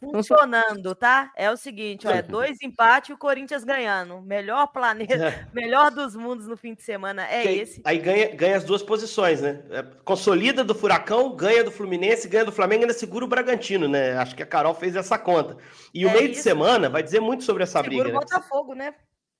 funcionando, 0.00 0.94
tá? 0.94 1.30
É 1.36 1.50
o 1.50 1.56
seguinte, 1.56 2.06
é 2.06 2.20
dois 2.22 2.58
empates 2.62 3.10
e 3.10 3.12
o 3.12 3.18
Corinthians 3.18 3.62
ganhando. 3.62 4.20
Melhor 4.20 4.66
planeta, 4.68 5.48
melhor 5.52 5.90
dos 5.90 6.16
mundos 6.16 6.46
no 6.46 6.56
fim 6.56 6.74
de 6.74 6.82
semana 6.82 7.24
é 7.26 7.40
aí, 7.40 7.60
esse. 7.60 7.82
Aí 7.84 7.98
ganha, 7.98 8.34
ganha 8.34 8.56
as 8.56 8.64
duas 8.64 8.82
posições, 8.82 9.40
né? 9.40 9.62
É, 9.70 9.82
consolida 10.04 10.64
do 10.64 10.74
Furacão, 10.74 11.34
ganha 11.36 11.62
do 11.62 11.70
Fluminense, 11.70 12.28
ganha 12.28 12.44
do 12.44 12.52
Flamengo 12.52 12.82
ainda 12.82 12.94
segura 12.94 13.24
o 13.24 13.28
Bragantino, 13.28 13.86
né? 13.86 14.16
Acho 14.16 14.34
que 14.34 14.42
a 14.42 14.46
Carol 14.46 14.74
fez 14.74 14.96
essa 14.96 15.18
conta. 15.18 15.56
E 15.94 16.04
o 16.04 16.08
é 16.08 16.12
meio 16.12 16.24
isso. 16.26 16.34
de 16.34 16.40
semana 16.40 16.88
vai 16.88 17.02
dizer 17.02 17.20
muito 17.20 17.44
sobre 17.44 17.62
essa 17.62 17.82
segura 17.82 18.04
briga. 18.04 18.18
Segura 18.18 18.18
o 18.18 18.40
Botafogo, 18.40 18.74
né? 18.74 18.94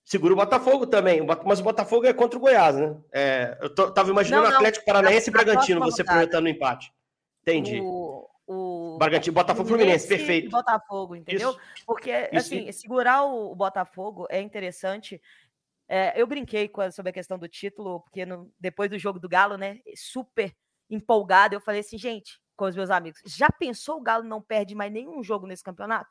Segura 0.05 0.35
o 0.35 0.37
Botafogo 0.37 0.87
também, 0.87 1.21
mas 1.45 1.61
o 1.61 1.62
Botafogo 1.62 2.07
é 2.07 2.12
contra 2.12 2.37
o 2.37 2.41
Goiás, 2.41 2.77
né? 2.77 2.97
É, 3.12 3.57
eu 3.61 3.73
tô, 3.73 3.91
tava 3.91 4.11
imaginando 4.11 4.45
não, 4.45 4.51
não, 4.51 4.57
Atlético 4.57 4.85
Paranaense 4.85 5.31
e 5.31 5.33
Bragantino, 5.33 5.81
você 5.81 6.03
projetando 6.03 6.47
o 6.47 6.49
empate. 6.49 6.93
Entendi. 7.43 7.81
O, 7.81 8.29
o 8.47 8.97
Bragantino, 8.99 9.35
Botafogo 9.35 9.69
Fluminense, 9.69 10.09
perfeito. 10.09 10.51
Botafogo, 10.51 11.15
entendeu? 11.15 11.51
Isso, 11.51 11.61
Porque, 11.87 12.11
assim, 12.33 12.69
isso. 12.69 12.81
segurar 12.81 13.25
o, 13.25 13.55
Botafogo 13.55 14.27
é 14.29 14.41
interessante. 14.41 15.23
É, 15.88 16.21
eu 16.21 16.27
brinquei 16.27 16.69
com, 16.69 16.91
sobre 16.91 17.11
a 17.11 17.12
questão 17.12 17.38
do 17.38 17.49
título, 17.49 18.01
porque 18.01 18.27
no, 18.27 18.53
depois 18.59 18.91
do 18.91 18.99
jogo 18.99 19.21
do 19.21 19.29
Galo, 19.29 19.57
né, 19.57 19.79
super 19.95 20.53
empolgado, 20.91 21.55
eu 21.55 21.61
falei 21.61 21.81
assim, 21.81 21.97
gente, 21.97 22.41
com 22.57 22.65
os 22.65 22.75
meus 22.75 22.91
amigos, 22.91 23.21
já 23.25 23.49
pensou 23.51 23.99
o 23.99 24.03
Galo 24.03 24.25
não 24.25 24.43
perde 24.43 24.75
mais 24.75 24.93
nenhum 24.93 25.23
jogo 25.23 25.47
nesse 25.47 25.62
campeonato? 25.62 26.11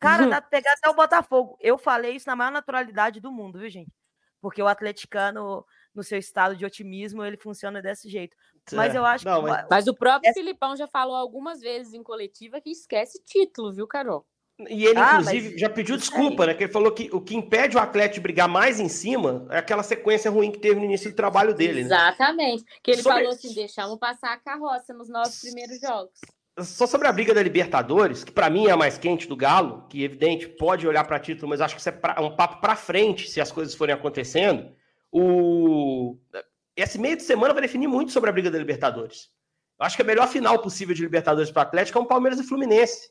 Cara, 0.00 0.26
dá 0.26 0.40
pra 0.40 0.50
pegar 0.50 0.72
até 0.72 0.88
o 0.88 0.94
Botafogo. 0.94 1.56
Eu 1.60 1.76
falei 1.76 2.16
isso 2.16 2.26
na 2.26 2.34
maior 2.34 2.50
naturalidade 2.50 3.20
do 3.20 3.30
mundo, 3.30 3.58
viu, 3.58 3.68
gente? 3.68 3.92
Porque 4.40 4.62
o 4.62 4.66
atleticano, 4.66 5.64
no 5.94 6.02
seu 6.02 6.18
estado 6.18 6.56
de 6.56 6.64
otimismo, 6.64 7.22
ele 7.22 7.36
funciona 7.36 7.82
desse 7.82 8.08
jeito. 8.08 8.34
Mas 8.72 8.94
eu 8.94 9.04
acho 9.04 9.26
Não, 9.26 9.42
que. 9.42 9.50
Mas... 9.50 9.66
mas 9.68 9.86
o 9.86 9.94
próprio 9.94 10.30
é... 10.30 10.32
Filipão 10.32 10.74
já 10.74 10.88
falou 10.88 11.14
algumas 11.14 11.60
vezes 11.60 11.92
em 11.92 12.02
coletiva 12.02 12.60
que 12.60 12.70
esquece 12.70 13.22
título, 13.24 13.72
viu, 13.72 13.86
Carol? 13.86 14.26
E 14.68 14.84
ele, 14.84 14.98
ah, 14.98 15.18
inclusive, 15.20 15.56
já 15.56 15.70
pediu 15.70 15.96
desculpa, 15.96 16.46
né? 16.46 16.54
Que 16.54 16.64
ele 16.64 16.72
falou 16.72 16.92
que 16.92 17.08
o 17.12 17.20
que 17.20 17.34
impede 17.34 17.76
o 17.76 17.80
atleta 17.80 18.14
de 18.14 18.20
brigar 18.20 18.48
mais 18.48 18.78
em 18.78 18.88
cima 18.88 19.46
é 19.50 19.58
aquela 19.58 19.82
sequência 19.82 20.30
ruim 20.30 20.50
que 20.52 20.58
teve 20.58 20.78
no 20.78 20.84
início 20.84 21.10
do 21.10 21.16
trabalho 21.16 21.54
dele. 21.54 21.80
Né? 21.80 21.86
Exatamente. 21.86 22.64
Que 22.82 22.90
ele 22.90 23.02
Sobre... 23.02 23.18
falou 23.18 23.32
assim: 23.32 23.54
deixamos 23.54 23.98
passar 23.98 24.32
a 24.32 24.36
carroça 24.36 24.92
nos 24.92 25.08
nossos 25.08 25.40
primeiros 25.40 25.80
jogos. 25.80 26.20
Só 26.64 26.86
sobre 26.86 27.06
a 27.08 27.12
briga 27.12 27.32
da 27.32 27.42
Libertadores, 27.42 28.24
que 28.24 28.32
para 28.32 28.50
mim 28.50 28.66
é 28.66 28.70
a 28.70 28.76
mais 28.76 28.98
quente 28.98 29.28
do 29.28 29.36
Galo, 29.36 29.86
que 29.88 30.02
evidente 30.02 30.48
pode 30.48 30.86
olhar 30.86 31.04
para 31.04 31.18
título, 31.18 31.48
mas 31.48 31.60
acho 31.60 31.74
que 31.74 31.80
isso 31.80 31.88
é 31.88 31.92
pra, 31.92 32.20
um 32.20 32.34
papo 32.34 32.60
para 32.60 32.76
frente 32.76 33.28
se 33.28 33.40
as 33.40 33.52
coisas 33.52 33.74
forem 33.74 33.94
acontecendo. 33.94 34.70
O 35.10 36.16
esse 36.76 36.98
meio 36.98 37.16
de 37.16 37.22
semana 37.22 37.52
vai 37.52 37.62
definir 37.62 37.88
muito 37.88 38.12
sobre 38.12 38.30
a 38.30 38.32
briga 38.32 38.50
da 38.50 38.58
Libertadores. 38.58 39.28
Eu 39.78 39.86
acho 39.86 39.96
que 39.96 40.02
a 40.02 40.04
melhor 40.04 40.28
final 40.28 40.60
possível 40.60 40.94
de 40.94 41.02
Libertadores 41.02 41.50
para 41.50 41.60
o 41.60 41.62
Atlético 41.66 41.98
é 41.98 42.02
um 42.02 42.06
Palmeiras 42.06 42.38
e 42.38 42.44
Fluminense. 42.44 43.10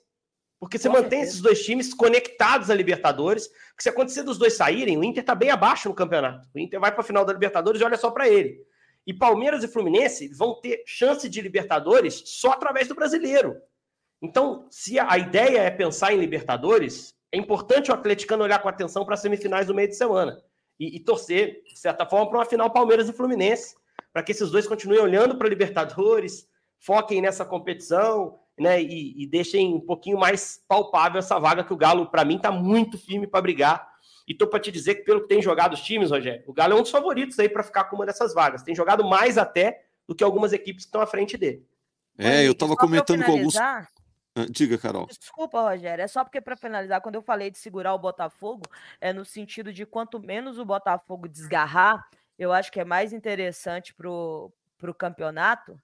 Porque 0.59 0.77
você 0.77 0.89
mantém 0.89 1.21
esses 1.21 1.39
dois 1.39 1.63
times 1.63 1.93
conectados 1.93 2.69
à 2.69 2.75
Libertadores. 2.75 3.47
Porque 3.47 3.83
se 3.83 3.89
acontecer 3.89 4.23
dos 4.23 4.37
dois 4.37 4.53
saírem, 4.53 4.97
o 4.97 5.03
Inter 5.03 5.21
está 5.21 5.33
bem 5.33 5.51
abaixo 5.51 5.87
no 5.87 5.95
campeonato. 5.95 6.47
O 6.53 6.59
Inter 6.59 6.79
vai 6.79 6.91
para 6.91 7.01
a 7.01 7.03
final 7.03 7.23
da 7.23 7.33
Libertadores 7.33 7.79
e 7.79 7.83
olha 7.83 7.97
só 7.97 8.11
para 8.11 8.27
ele. 8.27 8.59
E 9.05 9.13
Palmeiras 9.13 9.63
e 9.63 9.67
Fluminense 9.67 10.27
vão 10.29 10.59
ter 10.59 10.83
chance 10.85 11.27
de 11.27 11.41
Libertadores 11.41 12.21
só 12.25 12.51
através 12.51 12.87
do 12.87 12.95
brasileiro. 12.95 13.55
Então, 14.21 14.67
se 14.69 14.99
a 14.99 15.17
ideia 15.17 15.59
é 15.59 15.71
pensar 15.71 16.13
em 16.13 16.19
Libertadores, 16.19 17.15
é 17.31 17.37
importante 17.37 17.91
o 17.91 17.93
atleticano 17.93 18.43
olhar 18.43 18.59
com 18.59 18.67
atenção 18.67 19.05
para 19.05 19.13
as 19.13 19.21
semifinais 19.21 19.67
do 19.67 19.73
meio 19.73 19.87
de 19.87 19.95
semana 19.95 20.41
e, 20.79 20.97
e 20.97 20.99
torcer, 20.99 21.63
de 21.63 21.79
certa 21.79 22.05
forma, 22.05 22.27
para 22.29 22.39
uma 22.39 22.45
final 22.45 22.71
Palmeiras 22.71 23.07
e 23.09 23.13
Fluminense, 23.13 23.75
para 24.11 24.23
que 24.23 24.31
esses 24.31 24.49
dois 24.51 24.67
continuem 24.67 24.99
olhando 24.99 25.37
para 25.37 25.47
Libertadores, 25.49 26.47
foquem 26.79 27.21
nessa 27.21 27.45
competição 27.45 28.39
né, 28.57 28.81
e, 28.81 29.23
e 29.23 29.27
deixem 29.27 29.73
um 29.73 29.81
pouquinho 29.81 30.17
mais 30.17 30.63
palpável 30.67 31.19
essa 31.19 31.39
vaga 31.39 31.63
que 31.63 31.73
o 31.73 31.77
Galo, 31.77 32.09
para 32.09 32.25
mim, 32.25 32.35
está 32.35 32.51
muito 32.51 32.97
firme 32.97 33.27
para 33.27 33.41
brigar 33.41 33.88
E 34.29 34.35
tô 34.35 34.45
para 34.45 34.59
te 34.59 34.71
dizer 34.71 34.93
que, 34.93 35.01
pelo 35.01 35.21
que 35.21 35.27
tem 35.27 35.41
jogado 35.41 35.73
os 35.73 35.81
times, 35.81 36.11
Rogério, 36.11 36.43
o 36.45 36.53
Galo 36.53 36.73
é 36.73 36.75
um 36.75 36.83
dos 36.83 36.91
favoritos 36.91 37.39
aí 37.39 37.49
para 37.49 37.63
ficar 37.63 37.85
com 37.85 37.95
uma 37.95 38.05
dessas 38.05 38.31
vagas. 38.31 38.61
Tem 38.61 38.75
jogado 38.75 39.03
mais 39.03 39.39
até 39.39 39.83
do 40.07 40.13
que 40.13 40.23
algumas 40.23 40.53
equipes 40.53 40.85
que 40.85 40.89
estão 40.89 41.01
à 41.01 41.07
frente 41.07 41.35
dele. 41.35 41.67
É, 42.15 42.45
eu 42.45 42.51
estava 42.51 42.75
comentando 42.75 43.25
com 43.25 43.31
alguns. 43.31 43.55
Ah, 43.55 43.87
diga, 44.51 44.77
Carol. 44.77 45.07
Desculpa, 45.07 45.59
Rogério. 45.61 46.03
É 46.03 46.07
só 46.07 46.23
porque, 46.23 46.39
para 46.39 46.55
finalizar, 46.55 47.01
quando 47.01 47.15
eu 47.15 47.23
falei 47.23 47.49
de 47.49 47.57
segurar 47.57 47.95
o 47.95 47.99
Botafogo, 47.99 48.61
é 49.01 49.11
no 49.11 49.25
sentido 49.25 49.73
de 49.73 49.83
quanto 49.83 50.19
menos 50.19 50.59
o 50.59 50.65
Botafogo 50.65 51.27
desgarrar, 51.27 52.07
eu 52.37 52.53
acho 52.53 52.71
que 52.71 52.79
é 52.79 52.85
mais 52.85 53.11
interessante 53.11 53.95
para 53.95 54.07
o 54.09 54.53
campeonato, 54.95 55.81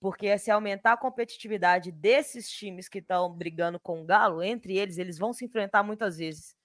porque 0.00 0.38
se 0.38 0.50
aumentar 0.50 0.94
a 0.94 0.96
competitividade 0.96 1.92
desses 1.92 2.50
times 2.50 2.88
que 2.88 3.00
estão 3.00 3.30
brigando 3.30 3.78
com 3.78 4.00
o 4.00 4.04
Galo, 4.06 4.42
entre 4.42 4.78
eles, 4.78 4.96
eles 4.96 5.18
vão 5.18 5.34
se 5.34 5.44
enfrentar 5.44 5.82
muitas 5.82 6.16
vezes. 6.16 6.56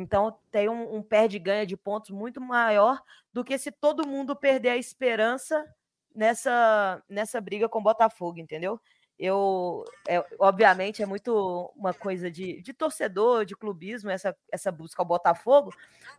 Então 0.00 0.36
tem 0.50 0.68
um, 0.68 0.96
um 0.96 1.02
perde-ganha 1.02 1.66
de 1.66 1.76
pontos 1.76 2.10
muito 2.10 2.40
maior 2.40 3.00
do 3.32 3.44
que 3.44 3.56
se 3.58 3.70
todo 3.70 4.06
mundo 4.06 4.34
perder 4.34 4.70
a 4.70 4.76
esperança 4.76 5.64
nessa, 6.14 7.02
nessa 7.08 7.40
briga 7.40 7.68
com 7.68 7.78
o 7.78 7.82
Botafogo, 7.82 8.38
entendeu? 8.38 8.80
Eu, 9.18 9.84
é, 10.08 10.24
obviamente, 10.38 11.02
é 11.02 11.06
muito 11.06 11.70
uma 11.76 11.92
coisa 11.92 12.30
de, 12.30 12.62
de 12.62 12.72
torcedor, 12.72 13.44
de 13.44 13.54
clubismo, 13.54 14.10
essa, 14.10 14.34
essa 14.50 14.72
busca 14.72 15.02
ao 15.02 15.06
Botafogo, 15.06 15.70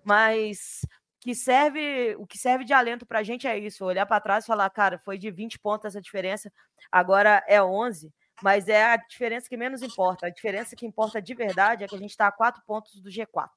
mas 0.04 0.82
que 1.20 1.34
serve, 1.34 2.16
o 2.18 2.28
que 2.28 2.38
serve 2.38 2.64
de 2.64 2.74
alento 2.74 3.06
para 3.06 3.20
a 3.20 3.24
gente 3.24 3.48
é 3.48 3.58
isso, 3.58 3.86
olhar 3.86 4.06
para 4.06 4.22
trás 4.22 4.44
e 4.44 4.48
falar, 4.48 4.70
cara, 4.70 5.00
foi 5.00 5.18
de 5.18 5.32
20 5.32 5.58
pontos 5.60 5.86
essa 5.86 6.02
diferença, 6.02 6.52
agora 6.92 7.44
é 7.48 7.62
11, 7.62 8.14
mas 8.42 8.68
é 8.68 8.84
a 8.84 8.98
diferença 8.98 9.48
que 9.48 9.58
menos 9.58 9.82
importa. 9.82 10.28
A 10.28 10.30
diferença 10.30 10.76
que 10.76 10.86
importa 10.86 11.22
de 11.22 11.34
verdade 11.34 11.84
é 11.84 11.88
que 11.88 11.96
a 11.96 12.00
gente 12.00 12.10
está 12.10 12.28
a 12.28 12.32
quatro 12.32 12.62
pontos 12.66 13.00
do 13.00 13.10
G4. 13.10 13.50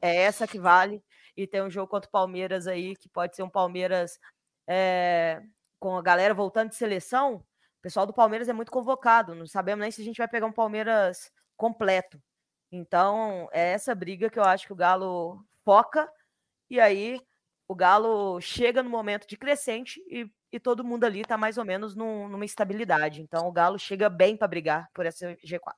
É 0.00 0.16
essa 0.16 0.46
que 0.46 0.58
vale. 0.58 1.02
E 1.36 1.46
tem 1.46 1.62
um 1.62 1.70
jogo 1.70 1.88
contra 1.88 2.08
o 2.08 2.12
Palmeiras 2.12 2.66
aí, 2.66 2.94
que 2.96 3.08
pode 3.08 3.34
ser 3.34 3.42
um 3.42 3.50
Palmeiras 3.50 4.18
é, 4.66 5.42
com 5.78 5.96
a 5.96 6.02
galera 6.02 6.32
voltando 6.32 6.70
de 6.70 6.76
seleção. 6.76 7.36
O 7.36 7.82
pessoal 7.82 8.06
do 8.06 8.14
Palmeiras 8.14 8.48
é 8.48 8.52
muito 8.52 8.70
convocado. 8.72 9.34
Não 9.34 9.46
sabemos 9.46 9.82
nem 9.82 9.90
se 9.90 10.00
a 10.00 10.04
gente 10.04 10.18
vai 10.18 10.28
pegar 10.28 10.46
um 10.46 10.52
Palmeiras 10.52 11.30
completo. 11.56 12.20
Então, 12.70 13.48
é 13.52 13.72
essa 13.72 13.94
briga 13.94 14.30
que 14.30 14.38
eu 14.38 14.44
acho 14.44 14.66
que 14.66 14.72
o 14.72 14.76
Galo 14.76 15.44
foca 15.64 16.08
e 16.68 16.80
aí 16.80 17.20
o 17.68 17.74
Galo 17.74 18.40
chega 18.40 18.82
no 18.82 18.90
momento 18.90 19.26
de 19.26 19.36
crescente 19.36 20.00
e, 20.08 20.28
e 20.52 20.60
todo 20.60 20.84
mundo 20.84 21.04
ali 21.04 21.20
está 21.20 21.36
mais 21.36 21.56
ou 21.56 21.64
menos 21.64 21.94
num, 21.94 22.28
numa 22.28 22.44
estabilidade. 22.44 23.22
Então 23.22 23.46
o 23.46 23.52
Galo 23.52 23.78
chega 23.78 24.08
bem 24.08 24.36
para 24.36 24.48
brigar 24.48 24.88
por 24.92 25.06
essa 25.06 25.34
G4. 25.44 25.74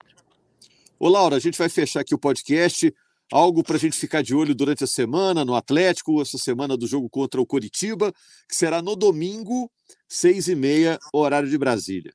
Ô, 0.98 1.08
Laura, 1.08 1.36
a 1.36 1.38
gente 1.38 1.58
vai 1.58 1.68
fechar 1.68 2.00
aqui 2.00 2.14
o 2.14 2.18
podcast. 2.18 2.94
Algo 3.32 3.62
para 3.64 3.76
a 3.76 3.78
gente 3.78 3.96
ficar 3.96 4.22
de 4.22 4.34
olho 4.34 4.54
durante 4.54 4.84
a 4.84 4.86
semana 4.86 5.44
no 5.44 5.54
Atlético, 5.54 6.22
essa 6.22 6.38
semana 6.38 6.76
do 6.76 6.86
jogo 6.86 7.08
contra 7.10 7.40
o 7.40 7.46
Coritiba, 7.46 8.12
que 8.48 8.54
será 8.54 8.80
no 8.80 8.94
domingo, 8.94 9.70
seis 10.08 10.46
e 10.46 10.54
meia, 10.54 10.98
horário 11.12 11.48
de 11.48 11.58
Brasília. 11.58 12.12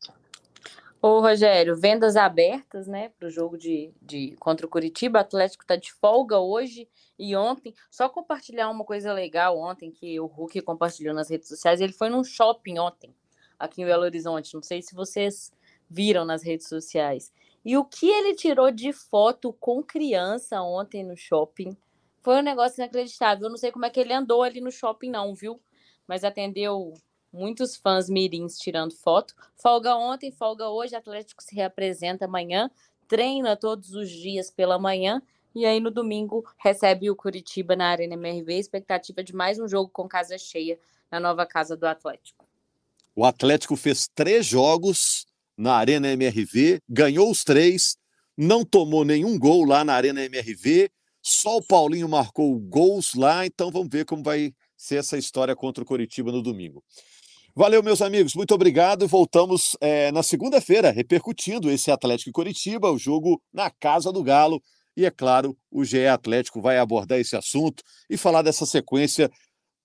Ô, 1.01 1.19
Rogério, 1.19 1.75
vendas 1.75 2.15
abertas, 2.15 2.87
né, 2.87 3.09
para 3.17 3.27
o 3.27 3.31
jogo 3.31 3.57
de, 3.57 3.91
de 4.01 4.35
contra 4.39 4.65
o 4.67 4.69
Curitiba. 4.69 5.17
O 5.17 5.21
Atlético 5.21 5.63
está 5.63 5.75
de 5.75 5.91
folga 5.91 6.37
hoje 6.37 6.87
e 7.17 7.35
ontem. 7.35 7.73
Só 7.89 8.07
compartilhar 8.07 8.69
uma 8.69 8.85
coisa 8.85 9.11
legal 9.11 9.57
ontem 9.57 9.91
que 9.91 10.19
o 10.19 10.27
Hulk 10.27 10.61
compartilhou 10.61 11.13
nas 11.13 11.29
redes 11.29 11.47
sociais. 11.47 11.81
Ele 11.81 11.91
foi 11.91 12.07
num 12.07 12.23
shopping 12.23 12.77
ontem, 12.77 13.13
aqui 13.57 13.81
em 13.81 13.85
Belo 13.85 14.03
Horizonte. 14.03 14.53
Não 14.53 14.61
sei 14.61 14.81
se 14.81 14.93
vocês 14.93 15.51
viram 15.89 16.23
nas 16.23 16.43
redes 16.43 16.69
sociais. 16.69 17.33
E 17.63 17.77
o 17.77 17.85
que 17.85 18.07
ele 18.09 18.35
tirou 18.35 18.71
de 18.71 18.91
foto 18.91 19.53
com 19.53 19.83
criança 19.83 20.61
ontem 20.61 21.03
no 21.03 21.15
shopping 21.15 21.77
foi 22.21 22.37
um 22.37 22.43
negócio 22.43 22.81
inacreditável. 22.81 23.45
Eu 23.45 23.49
não 23.49 23.57
sei 23.57 23.71
como 23.71 23.85
é 23.85 23.89
que 23.89 23.99
ele 23.99 24.13
andou 24.13 24.43
ali 24.43 24.59
no 24.61 24.71
shopping, 24.71 25.09
não, 25.09 25.35
viu? 25.35 25.61
Mas 26.07 26.23
atendeu 26.23 26.93
muitos 27.31 27.75
fãs 27.75 28.09
mirins 28.09 28.57
tirando 28.57 28.95
foto. 28.95 29.33
Folga 29.55 29.95
ontem, 29.95 30.31
folga 30.31 30.69
hoje, 30.69 30.95
Atlético 30.95 31.41
se 31.41 31.55
reapresenta 31.55 32.25
amanhã, 32.25 32.69
treina 33.07 33.55
todos 33.55 33.93
os 33.93 34.09
dias 34.09 34.49
pela 34.49 34.79
manhã 34.79 35.21
e 35.53 35.65
aí 35.65 35.79
no 35.79 35.91
domingo 35.91 36.45
recebe 36.57 37.09
o 37.09 37.15
Curitiba 37.15 37.75
na 37.75 37.89
Arena 37.89 38.13
MRV, 38.13 38.53
expectativa 38.53 39.23
de 39.23 39.35
mais 39.35 39.59
um 39.59 39.67
jogo 39.67 39.89
com 39.89 40.07
casa 40.07 40.37
cheia 40.37 40.79
na 41.09 41.19
nova 41.19 41.45
casa 41.45 41.75
do 41.75 41.85
Atlético. 41.85 42.45
O 43.15 43.25
Atlético 43.25 43.75
fez 43.75 44.07
três 44.07 44.45
jogos 44.45 45.25
na 45.61 45.75
Arena 45.75 46.11
MRV, 46.11 46.79
ganhou 46.89 47.29
os 47.29 47.43
três, 47.43 47.95
não 48.35 48.65
tomou 48.65 49.05
nenhum 49.05 49.37
gol 49.37 49.63
lá 49.63 49.83
na 49.83 49.93
Arena 49.93 50.25
MRV, 50.25 50.89
só 51.21 51.57
o 51.57 51.63
Paulinho 51.63 52.09
marcou 52.09 52.59
gols 52.59 53.13
lá, 53.13 53.45
então 53.45 53.69
vamos 53.69 53.89
ver 53.91 54.03
como 54.05 54.23
vai 54.23 54.51
ser 54.75 54.95
essa 54.95 55.19
história 55.19 55.55
contra 55.55 55.83
o 55.83 55.85
Curitiba 55.85 56.31
no 56.31 56.41
domingo. 56.41 56.83
Valeu, 57.55 57.83
meus 57.83 58.01
amigos, 58.01 58.33
muito 58.33 58.55
obrigado. 58.55 59.07
Voltamos 59.07 59.77
é, 59.79 60.11
na 60.11 60.23
segunda-feira, 60.23 60.89
repercutindo 60.89 61.69
esse 61.69 61.91
Atlético 61.91 62.29
e 62.31 62.33
Coritiba, 62.33 62.89
o 62.89 62.97
jogo 62.97 63.39
na 63.53 63.69
Casa 63.69 64.11
do 64.11 64.23
Galo. 64.23 64.59
E 64.97 65.05
é 65.05 65.11
claro, 65.11 65.55
o 65.69 65.83
GE 65.83 66.07
Atlético 66.07 66.59
vai 66.59 66.79
abordar 66.79 67.19
esse 67.19 67.35
assunto 67.35 67.83
e 68.09 68.17
falar 68.17 68.41
dessa 68.41 68.65
sequência 68.65 69.29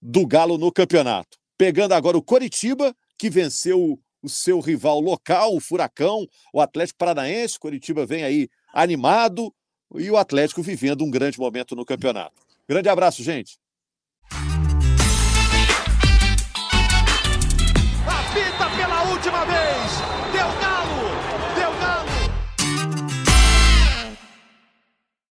do 0.01 0.27
Galo 0.27 0.57
no 0.57 0.73
campeonato. 0.73 1.37
Pegando 1.59 1.93
agora 1.93 2.17
o 2.17 2.23
Coritiba, 2.23 2.95
que 3.19 3.29
venceu 3.29 4.01
o 4.23 4.29
seu 4.29 4.61
rival 4.61 5.01
local, 5.01 5.55
o 5.55 5.61
Furacão, 5.61 6.27
o 6.53 6.61
Atlético 6.61 6.99
Paranaense. 6.99 7.59
Coritiba 7.59 8.07
vem 8.07 8.25
aí 8.25 8.49
animado 8.73 9.53
e 9.95 10.11
o 10.11 10.17
Atlético 10.17 10.63
vivendo 10.63 11.05
um 11.05 11.11
grande 11.11 11.39
momento 11.39 11.77
no 11.77 11.85
campeonato. 11.85 12.43
Grande 12.69 12.89
abraço, 12.89 13.23
gente. 13.23 13.59